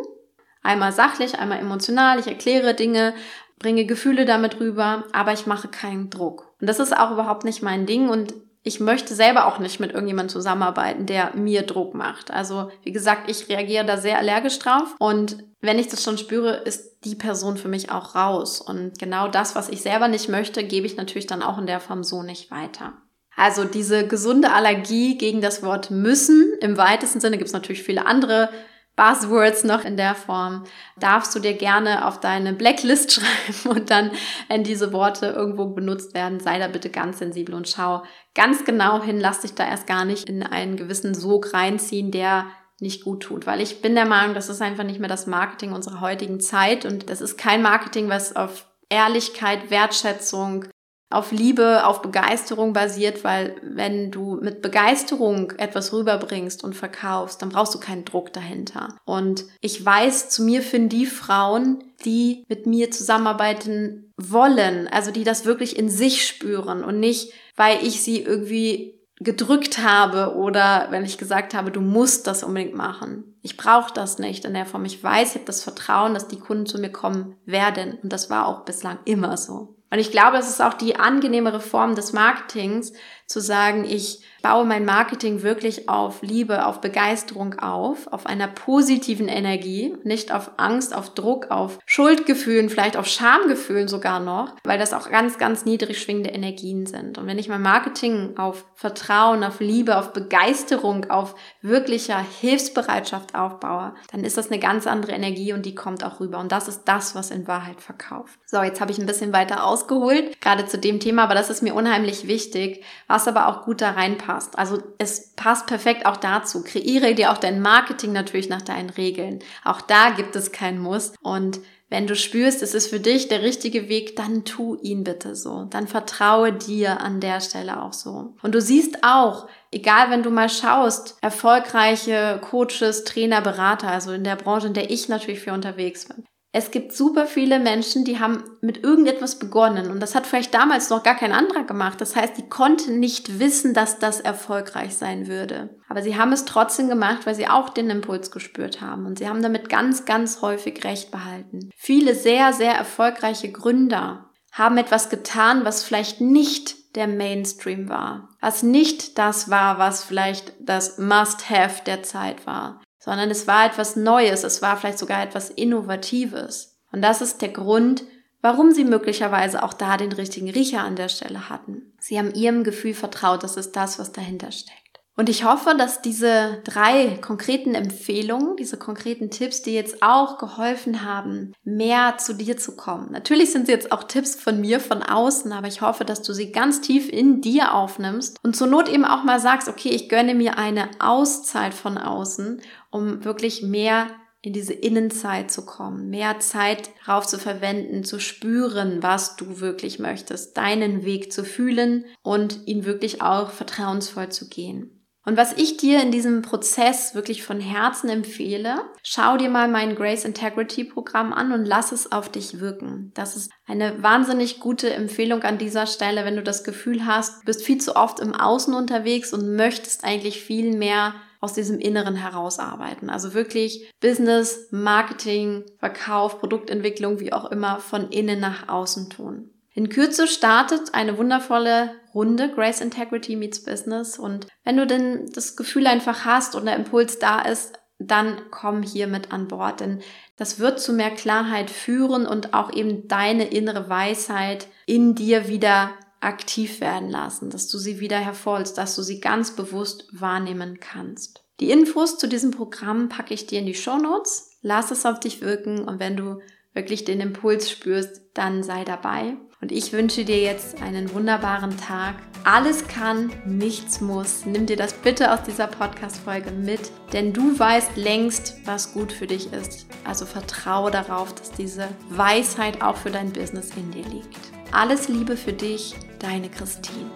Einmal 0.63 0.93
sachlich, 0.93 1.39
einmal 1.39 1.61
emotional. 1.61 2.19
Ich 2.19 2.27
erkläre 2.27 2.75
Dinge, 2.75 3.15
bringe 3.59 3.87
Gefühle 3.87 4.25
damit 4.25 4.61
rüber, 4.61 5.05
aber 5.13 5.33
ich 5.33 5.47
mache 5.47 5.69
keinen 5.69 6.11
Druck. 6.11 6.55
Und 6.61 6.69
das 6.69 6.79
ist 6.79 6.97
auch 6.97 7.11
überhaupt 7.13 7.45
nicht 7.45 7.63
mein 7.63 7.87
Ding 7.87 8.09
und 8.09 8.35
ich 8.63 8.81
möchte 8.81 9.15
selber 9.15 9.47
auch 9.47 9.61
nicht 9.61 9.79
mit 9.79 9.93
irgendjemandem 9.93 10.33
zusammenarbeiten, 10.33 11.07
der 11.07 11.37
mir 11.37 11.63
Druck 11.63 11.95
macht. 11.95 12.33
Also, 12.33 12.69
wie 12.83 12.91
gesagt, 12.91 13.31
ich 13.31 13.49
reagiere 13.49 13.85
da 13.85 13.97
sehr 13.97 14.19
allergisch 14.19 14.59
drauf 14.59 14.97
und 14.99 15.39
wenn 15.61 15.79
ich 15.79 15.89
das 15.89 16.03
schon 16.03 16.19
spüre, 16.19 16.57
ist 16.57 17.05
die 17.05 17.15
Person 17.15 17.57
für 17.57 17.69
mich 17.69 17.91
auch 17.91 18.15
raus. 18.15 18.61
Und 18.61 18.99
genau 18.99 19.29
das, 19.29 19.55
was 19.55 19.69
ich 19.69 19.83
selber 19.83 20.09
nicht 20.09 20.29
möchte, 20.29 20.65
gebe 20.65 20.87
ich 20.87 20.97
natürlich 20.97 21.27
dann 21.27 21.43
auch 21.43 21.59
in 21.59 21.67
der 21.67 21.81
Form 21.81 22.03
so 22.03 22.23
nicht 22.23 22.51
weiter. 22.51 22.95
Also 23.37 23.65
diese 23.65 24.07
gesunde 24.09 24.53
Allergie 24.53 25.19
gegen 25.19 25.41
das 25.41 25.63
Wort 25.63 25.91
müssen, 25.91 26.55
im 26.61 26.77
weitesten 26.77 27.21
Sinne 27.21 27.37
gibt 27.37 27.49
es 27.49 27.55
natürlich 27.55 27.83
viele 27.83 28.07
andere 28.07 28.49
Buzzwords 28.97 29.63
noch 29.65 29.85
in 29.85 29.97
der 29.97 30.15
Form, 30.15 30.65
darfst 30.99 31.35
du 31.35 31.39
dir 31.39 31.53
gerne 31.53 32.07
auf 32.07 32.19
deine 32.19 32.55
Blacklist 32.55 33.13
schreiben 33.21 33.79
und 33.79 33.91
dann, 33.91 34.11
wenn 34.49 34.65
diese 34.65 34.93
Worte 34.93 35.27
irgendwo 35.27 35.67
benutzt 35.67 36.15
werden, 36.15 36.41
sei 36.41 36.59
da 36.59 36.69
bitte 36.69 36.91
ganz 36.91 37.19
sensibel 37.19 37.55
und 37.55 37.69
schau 37.69 38.03
ganz 38.35 38.65
genau 38.65 39.03
hin, 39.03 39.21
lass 39.21 39.41
dich 39.41 39.55
da 39.55 39.67
erst 39.67 39.87
gar 39.87 40.05
nicht 40.05 40.29
in 40.29 40.43
einen 40.43 40.77
gewissen 40.77 41.15
Sog 41.15 41.53
reinziehen, 41.53 42.11
der 42.11 42.47
nicht 42.81 43.05
gut 43.05 43.23
tut, 43.23 43.47
weil 43.47 43.61
ich 43.61 43.81
bin 43.81 43.95
der 43.95 44.05
Meinung, 44.05 44.35
das 44.35 44.49
ist 44.49 44.61
einfach 44.61 44.85
nicht 44.85 45.01
mehr 45.01 45.09
das 45.09 45.27
Marketing 45.27 45.73
unserer 45.73 46.01
heutigen 46.01 46.41
Zeit 46.41 46.85
und 46.85 47.09
das 47.09 47.21
ist 47.21 47.39
kein 47.39 47.63
Marketing, 47.63 48.09
was 48.09 48.37
auf 48.37 48.67
Ehrlichkeit, 48.89 49.71
Wertschätzung, 49.71 50.67
auf 51.09 51.31
Liebe, 51.31 51.87
auf 51.87 52.03
Begeisterung 52.03 52.73
basiert, 52.73 53.23
weil 53.23 53.55
wenn 53.63 54.11
du 54.11 54.39
mit 54.43 54.61
Begeisterung 54.61 55.53
etwas 55.53 55.93
rüberbringst 55.93 56.65
und 56.65 56.75
verkaufst, 56.75 57.41
dann 57.43 57.51
brauchst 57.51 57.75
du 57.75 57.79
keinen 57.79 58.05
Druck 58.05 58.33
dahinter. 58.33 58.97
Und 59.05 59.45
ich 59.61 59.85
weiß, 59.85 60.31
zu 60.31 60.43
mir 60.43 60.63
finden 60.63 60.89
die 60.89 61.07
Frauen, 61.07 61.85
die 62.05 62.45
mit 62.49 62.67
mir 62.67 62.91
zusammenarbeiten 62.91 64.13
wollen, 64.17 64.89
also 64.89 65.11
die 65.11 65.25
das 65.25 65.45
wirklich 65.45 65.79
in 65.79 65.89
sich 65.89 66.27
spüren 66.27 66.83
und 66.83 66.99
nicht, 66.99 67.33
weil 67.55 67.79
ich 67.87 68.03
sie 68.03 68.21
irgendwie 68.21 68.97
gedrückt 69.19 69.79
habe 69.79 70.35
oder 70.35 70.89
wenn 70.91 71.05
ich 71.05 71.19
gesagt 71.19 71.55
habe, 71.55 71.71
du 71.71 71.81
musst 71.81 72.27
das 72.27 72.43
unbedingt 72.43 72.75
machen. 72.75 73.37
Ich 73.43 73.57
brauche 73.57 73.93
das 73.95 74.19
nicht 74.19 74.45
in 74.45 74.55
der 74.55 74.67
Form. 74.67 74.85
Ich 74.85 75.03
weiß, 75.03 75.31
ich 75.31 75.35
habe 75.37 75.47
das 75.47 75.63
Vertrauen, 75.63 76.15
dass 76.15 76.29
die 76.29 76.39
Kunden 76.39 76.67
zu 76.67 76.79
mir 76.79 76.91
kommen 76.91 77.37
werden. 77.47 77.99
Und 78.03 78.13
das 78.13 78.29
war 78.29 78.47
auch 78.47 78.65
bislang 78.65 78.99
immer 79.05 79.37
so. 79.37 79.76
Und 79.91 79.99
ich 79.99 80.11
glaube, 80.11 80.37
es 80.37 80.49
ist 80.49 80.61
auch 80.61 80.75
die 80.75 80.97
angenehmere 80.97 81.61
Form 81.61 81.95
des 81.95 82.13
Marketings, 82.13 82.93
zu 83.27 83.41
sagen, 83.41 83.85
ich 83.85 84.23
baue 84.47 84.65
mein 84.65 84.85
Marketing 84.85 85.43
wirklich 85.43 85.89
auf 85.89 86.23
Liebe, 86.23 86.67
auf 86.67 86.81
Begeisterung 86.81 87.59
auf, 87.59 88.07
auf 88.13 88.27
einer 88.27 88.47
positiven 88.47 89.27
Energie, 89.27 89.97
nicht 90.05 90.33
auf 90.33 90.53
Angst, 90.57 90.95
auf 90.95 91.15
Druck, 91.15 91.51
auf 91.51 91.81
Schuldgefühlen, 91.85 92.71
vielleicht 92.71 92.97
auf 92.97 93.09
Schamgefühlen 93.09 93.89
sogar 93.89 94.21
noch, 94.21 94.55
weil 94.63 94.79
das 94.79 94.93
auch 94.93 95.11
ganz, 95.11 95.39
ganz 95.39 95.65
niedrig 95.65 96.01
schwingende 96.01 96.31
Energien 96.31 96.87
sind. 96.87 97.19
Und 97.19 97.27
wenn 97.27 97.41
ich 97.41 97.49
mein 97.49 97.61
Marketing 97.61 98.37
auf 98.37 98.65
Vertrauen, 98.77 99.43
auf 99.43 99.59
Liebe, 99.59 99.99
auf 99.99 100.13
Begeisterung, 100.13 101.11
auf 101.11 101.35
wirklicher 101.61 102.25
Hilfsbereitschaft 102.41 103.35
aufbaue, 103.35 103.95
dann 104.13 104.23
ist 104.23 104.37
das 104.37 104.53
eine 104.53 104.61
ganz 104.61 104.87
andere 104.87 105.11
Energie 105.11 105.55
und 105.55 105.67
die 105.67 105.75
kommt 105.75 106.05
auch 106.05 106.21
rüber. 106.21 106.39
Und 106.39 106.53
das 106.53 106.69
ist 106.69 106.85
das, 106.85 107.17
was 107.17 107.33
in 107.33 107.49
Wahrheit 107.49 107.81
verkauft. 107.81 108.39
So, 108.47 108.63
jetzt 108.63 108.81
habe 108.81 108.93
ich 108.93 108.99
ein 108.99 109.07
bisschen 109.07 109.33
weiter 109.33 109.65
ausgeholt, 109.65 110.41
gerade 110.41 110.67
zu 110.67 110.79
dem 110.79 111.01
Thema, 111.01 111.25
aber 111.25 111.35
das 111.35 111.51
ist 111.51 111.65
mir 111.65 111.75
unheimlich 111.75 112.29
wichtig, 112.29 112.85
was 113.09 113.27
aber 113.27 113.49
auch 113.49 113.65
gut 113.65 113.81
da 113.81 113.91
reinpasst. 113.91 114.36
Also 114.57 114.83
es 114.99 115.33
passt 115.35 115.67
perfekt 115.67 116.07
auch 116.07 116.17
dazu. 116.17 116.63
Kreiere 116.63 117.15
dir 117.15 117.33
auch 117.33 117.39
dein 117.39 117.61
Marketing 117.61 118.13
natürlich 118.13 118.49
nach 118.49 118.63
deinen 118.63 118.91
Regeln. 118.91 119.41
Auch 119.65 119.81
da 119.81 120.11
gibt 120.11 120.37
es 120.37 120.53
kein 120.53 120.79
Muss. 120.79 121.13
Und 121.23 121.61
wenn 121.89 122.09
du 122.09 122.17
spürst, 122.17 122.63
es 122.63 122.75
ist 122.75 122.89
für 122.89 122.99
dich 122.99 123.29
der 123.29 123.43
richtige 123.43 123.89
Weg, 123.89 124.17
dann 124.17 124.45
tu 124.45 124.77
ihn 124.83 125.05
bitte 125.05 125.37
so. 125.37 125.65
Dann 125.71 125.87
vertraue 125.87 126.53
dir 126.53 127.01
an 127.01 127.21
der 127.21 127.41
Stelle 127.41 127.83
auch 127.83 127.93
so. 127.93 128.35
Und 128.43 128.55
du 128.55 128.61
siehst 128.61 128.99
auch, 129.03 129.49
egal 129.71 130.11
wenn 130.11 130.25
du 130.25 130.31
mal 130.31 130.49
schaust, 130.49 131.17
erfolgreiche 131.21 132.41
Coaches, 132.43 133.05
Trainer, 133.05 133.41
Berater, 133.41 133.89
also 133.89 134.13
in 134.13 134.25
der 134.25 134.37
Branche, 134.37 134.67
in 134.67 134.75
der 134.75 134.91
ich 134.91 135.09
natürlich 135.09 135.41
für 135.41 135.53
unterwegs 135.53 136.07
bin. 136.07 136.25
Es 136.59 136.71
gibt 136.71 136.95
super 136.95 137.27
viele 137.27 137.59
Menschen, 137.59 138.07
die 138.07 138.19
haben 138.19 138.43
mit 138.63 138.83
irgendetwas 138.83 139.39
begonnen 139.39 139.91
und 139.91 140.01
das 140.01 140.15
hat 140.15 140.27
vielleicht 140.27 140.55
damals 140.55 140.89
noch 140.89 141.03
gar 141.03 141.15
kein 141.15 141.33
anderer 141.33 141.65
gemacht. 141.65 142.01
Das 142.01 142.17
heißt, 142.17 142.39
die 142.39 142.49
konnten 142.49 142.99
nicht 142.99 143.39
wissen, 143.39 143.75
dass 143.75 143.99
das 143.99 144.21
erfolgreich 144.21 144.97
sein 144.97 145.27
würde. 145.27 145.77
Aber 145.87 146.01
sie 146.01 146.17
haben 146.17 146.33
es 146.33 146.47
trotzdem 146.47 146.89
gemacht, 146.89 147.27
weil 147.27 147.35
sie 147.35 147.47
auch 147.47 147.69
den 147.69 147.91
Impuls 147.91 148.31
gespürt 148.31 148.81
haben 148.81 149.05
und 149.05 149.19
sie 149.19 149.29
haben 149.29 149.43
damit 149.43 149.69
ganz, 149.69 150.07
ganz 150.07 150.41
häufig 150.41 150.83
recht 150.83 151.11
behalten. 151.11 151.69
Viele 151.77 152.15
sehr, 152.15 152.55
sehr 152.55 152.73
erfolgreiche 152.73 153.53
Gründer 153.53 154.31
haben 154.51 154.79
etwas 154.79 155.11
getan, 155.11 155.67
was 155.67 155.85
vielleicht 155.85 156.23
nicht 156.23 156.97
der 156.97 157.07
Mainstream 157.07 157.91
war, 157.91 158.31
was 158.41 158.63
nicht 158.63 159.19
das 159.19 159.51
war, 159.51 159.79
was 159.79 160.05
vielleicht 160.05 160.55
das 160.59 160.97
Must-Have 160.97 161.85
der 161.85 162.03
Zeit 162.03 162.47
war 162.47 162.81
sondern 163.07 163.31
es 163.31 163.47
war 163.47 163.65
etwas 163.65 163.95
Neues, 163.97 164.43
es 164.43 164.61
war 164.61 164.77
vielleicht 164.77 164.99
sogar 164.99 165.23
etwas 165.23 165.49
Innovatives. 165.49 166.77
Und 166.91 167.03
das 167.03 167.23
ist 167.23 167.41
der 167.41 167.51
Grund, 167.51 168.03
warum 168.43 168.73
sie 168.73 168.85
möglicherweise 168.85 169.63
auch 169.63 169.73
da 169.73 169.97
den 169.97 170.13
richtigen 170.13 170.51
Riecher 170.51 170.83
an 170.83 170.97
der 170.97 171.09
Stelle 171.09 171.49
hatten. 171.49 171.93
Sie 172.01 172.19
haben 172.19 172.35
ihrem 172.35 172.65
Gefühl 172.65 172.95
vertraut, 172.95 173.45
das 173.45 173.57
ist 173.57 173.77
das, 173.77 174.01
was 174.01 174.11
dahinter 174.11 174.51
steckt. 174.51 174.86
Und 175.19 175.31
ich 175.31 175.45
hoffe, 175.45 175.75
dass 175.77 176.03
diese 176.03 176.61
drei 176.65 177.19
konkreten 177.23 177.75
Empfehlungen, 177.75 178.57
diese 178.57 178.77
konkreten 178.77 179.31
Tipps, 179.31 179.63
die 179.63 179.73
jetzt 179.73 180.03
auch 180.03 180.37
geholfen 180.37 181.03
haben, 181.03 181.55
mehr 181.65 182.19
zu 182.19 182.35
dir 182.35 182.59
zu 182.59 182.77
kommen. 182.77 183.13
Natürlich 183.13 183.51
sind 183.51 183.67
sie 183.67 183.73
jetzt 183.73 183.93
auch 183.93 184.05
Tipps 184.05 184.37
von 184.37 184.61
mir 184.61 184.79
von 184.79 185.03
außen, 185.03 185.53
aber 185.53 185.69
ich 185.69 185.81
hoffe, 185.81 186.05
dass 186.05 186.21
du 186.21 186.35
sie 186.35 186.53
ganz 186.53 186.83
tief 186.83 187.09
in 187.09 187.41
dir 187.41 187.73
aufnimmst 187.75 188.39
und 188.43 188.57
zur 188.57 188.67
Not 188.67 188.91
eben 188.91 189.07
auch 189.07 189.25
mal 189.25 189.41
sagst, 189.41 189.69
okay, 189.69 189.89
ich 189.89 190.11
gönne 190.11 190.35
mir 190.35 190.59
eine 190.59 190.91
Auszeit 190.99 191.73
von 191.73 191.97
außen, 191.97 192.61
um 192.91 193.25
wirklich 193.25 193.63
mehr 193.63 194.09
in 194.43 194.53
diese 194.53 194.75
Innenzeit 194.75 195.51
zu 195.51 195.65
kommen, 195.65 196.11
mehr 196.11 196.41
Zeit 196.41 196.91
darauf 197.05 197.27
zu 197.27 197.39
verwenden, 197.39 198.05
zu 198.05 198.21
spüren, 198.21 199.03
was 199.03 199.35
du 199.37 199.61
wirklich 199.61 199.99
möchtest, 199.99 200.57
deinen 200.57 201.05
Weg 201.05 201.33
zu 201.33 201.43
fühlen 201.43 202.05
und 202.23 202.67
ihn 202.67 202.85
wirklich 202.85 203.23
auch 203.23 203.51
vertrauensvoll 203.51 204.29
zu 204.29 204.49
gehen. 204.49 204.96
Und 205.27 205.37
was 205.37 205.55
ich 205.55 205.77
dir 205.77 206.01
in 206.01 206.13
diesem 206.13 206.43
Prozess 206.43 207.17
wirklich 207.17 207.43
von 207.43 207.59
Herzen 207.59 208.09
empfehle, 208.09 208.77
schau 209.03 209.37
dir 209.37 209.51
mal 209.51 209.67
mein 209.67 209.97
Grace 209.97 210.25
Integrity 210.25 210.85
Programm 210.85 211.33
an 211.33 211.51
und 211.51 211.65
lass 211.65 211.91
es 211.91 212.13
auf 212.13 212.31
dich 212.31 212.61
wirken. 212.61 213.11
Das 213.15 213.35
ist 213.35 213.51
eine 213.67 214.01
wahnsinnig 214.05 214.61
gute 214.61 214.89
Empfehlung 214.95 215.43
an 215.43 215.59
dieser 215.59 215.87
Stelle, 215.87 216.25
wenn 216.25 216.37
du 216.37 216.45
das 216.45 216.63
Gefühl 216.63 217.07
hast, 217.07 217.41
du 217.41 217.47
bist 217.47 217.65
viel 217.65 217.79
zu 217.79 217.97
oft 217.97 218.21
im 218.21 218.37
Außen 218.37 218.73
unterwegs 218.73 219.33
und 219.33 219.57
möchtest 219.57 220.05
eigentlich 220.05 220.41
viel 220.41 220.77
mehr 220.77 221.15
aus 221.41 221.55
diesem 221.55 221.81
Inneren 221.81 222.15
herausarbeiten. 222.15 223.11
Also 223.11 223.35
wirklich 223.35 223.91
Business, 224.01 224.69
Marketing, 224.71 225.65
Verkauf, 225.79 226.39
Produktentwicklung, 226.39 227.19
wie 227.19 227.33
auch 227.33 227.51
immer, 227.51 227.81
von 227.81 228.11
innen 228.11 228.39
nach 228.39 228.69
außen 228.69 229.11
tun. 229.11 229.51
In 229.77 229.91
Kürze 229.91 230.27
startet 230.27 230.95
eine 230.95 231.19
wundervolle 231.19 231.91
Runde 232.15 232.51
Grace 232.51 232.81
Integrity 232.81 233.37
Meets 233.37 233.63
Business 233.63 234.19
und 234.19 234.47
wenn 234.65 234.79
du 234.79 234.87
denn 234.87 235.31
das 235.35 235.55
Gefühl 235.55 235.87
einfach 235.87 236.25
hast 236.25 236.55
und 236.55 236.65
der 236.65 236.77
Impuls 236.77 237.19
da 237.19 237.43
ist, 237.43 237.79
dann 237.99 238.41
komm 238.51 238.83
hier 238.83 239.07
mit 239.07 239.33
an 239.33 239.49
Bord, 239.49 239.81
denn 239.81 240.01
das 240.39 240.59
wird 240.59 240.81
zu 240.81 240.95
mehr 240.95 241.11
Klarheit 241.11 241.69
führen 241.69 242.27
und 242.27 242.55
auch 242.55 242.73
eben 242.73 243.07
deine 243.07 243.49
innere 243.49 243.91
Weisheit 243.91 244.67
in 244.87 245.15
dir 245.15 245.47
wieder 245.47 245.91
aktiv 246.21 246.81
werden 246.81 247.11
lassen, 247.11 247.51
dass 247.51 247.69
du 247.69 247.77
sie 247.77 248.01
wieder 248.01 248.19
hervorholst, 248.19 248.79
dass 248.79 248.97
du 248.97 249.03
sie 249.03 249.21
ganz 249.21 249.57
bewusst 249.57 250.09
wahrnehmen 250.11 250.81
kannst. 250.81 251.43
Die 251.61 251.71
Infos 251.71 252.17
zu 252.17 252.29
diesem 252.29 252.51
Programm 252.51 253.11
packe 253.11 253.35
ich 253.35 253.47
dir 253.47 253.59
in 253.59 253.67
die 253.67 253.75
Show 253.75 253.99
Notes. 253.99 254.57
Lass 254.63 254.91
es 254.91 255.05
auf 255.05 255.21
dich 255.21 255.43
wirken 255.43 255.87
und 255.87 256.01
wenn 256.01 256.17
du 256.17 256.41
wirklich 256.73 257.05
den 257.05 257.21
Impuls 257.21 257.71
spürst, 257.71 258.23
dann 258.33 258.63
sei 258.63 258.85
dabei. 258.85 259.37
Und 259.61 259.73
ich 259.73 259.93
wünsche 259.93 260.25
dir 260.25 260.41
jetzt 260.41 260.83
einen 260.83 261.13
wunderbaren 261.15 261.77
Tag. 261.77 262.17
Alles 262.45 262.87
kann, 262.87 263.33
nichts 263.45 264.01
muss. 264.01 264.45
Nimm 264.45 264.67
dir 264.67 264.77
das 264.77 264.93
bitte 264.93 265.33
aus 265.33 265.43
dieser 265.43 265.67
Podcast-Folge 265.67 266.51
mit, 266.51 266.93
denn 267.13 267.33
du 267.33 267.59
weißt 267.59 267.97
längst, 267.97 268.55
was 268.65 268.93
gut 268.93 269.13
für 269.13 269.27
dich 269.27 269.53
ist. 269.53 269.87
Also 270.05 270.27
vertraue 270.27 270.91
darauf, 270.91 271.35
dass 271.35 271.51
diese 271.53 271.89
Weisheit 272.11 272.83
auch 272.83 272.97
für 272.97 273.11
dein 273.11 273.33
Business 273.33 273.71
in 273.77 273.91
dir 273.91 274.05
liegt. 274.05 274.39
Alles 274.73 275.09
Liebe 275.09 275.37
für 275.37 275.53
dich, 275.53 275.95
deine 276.19 276.51
Christine. 276.51 277.11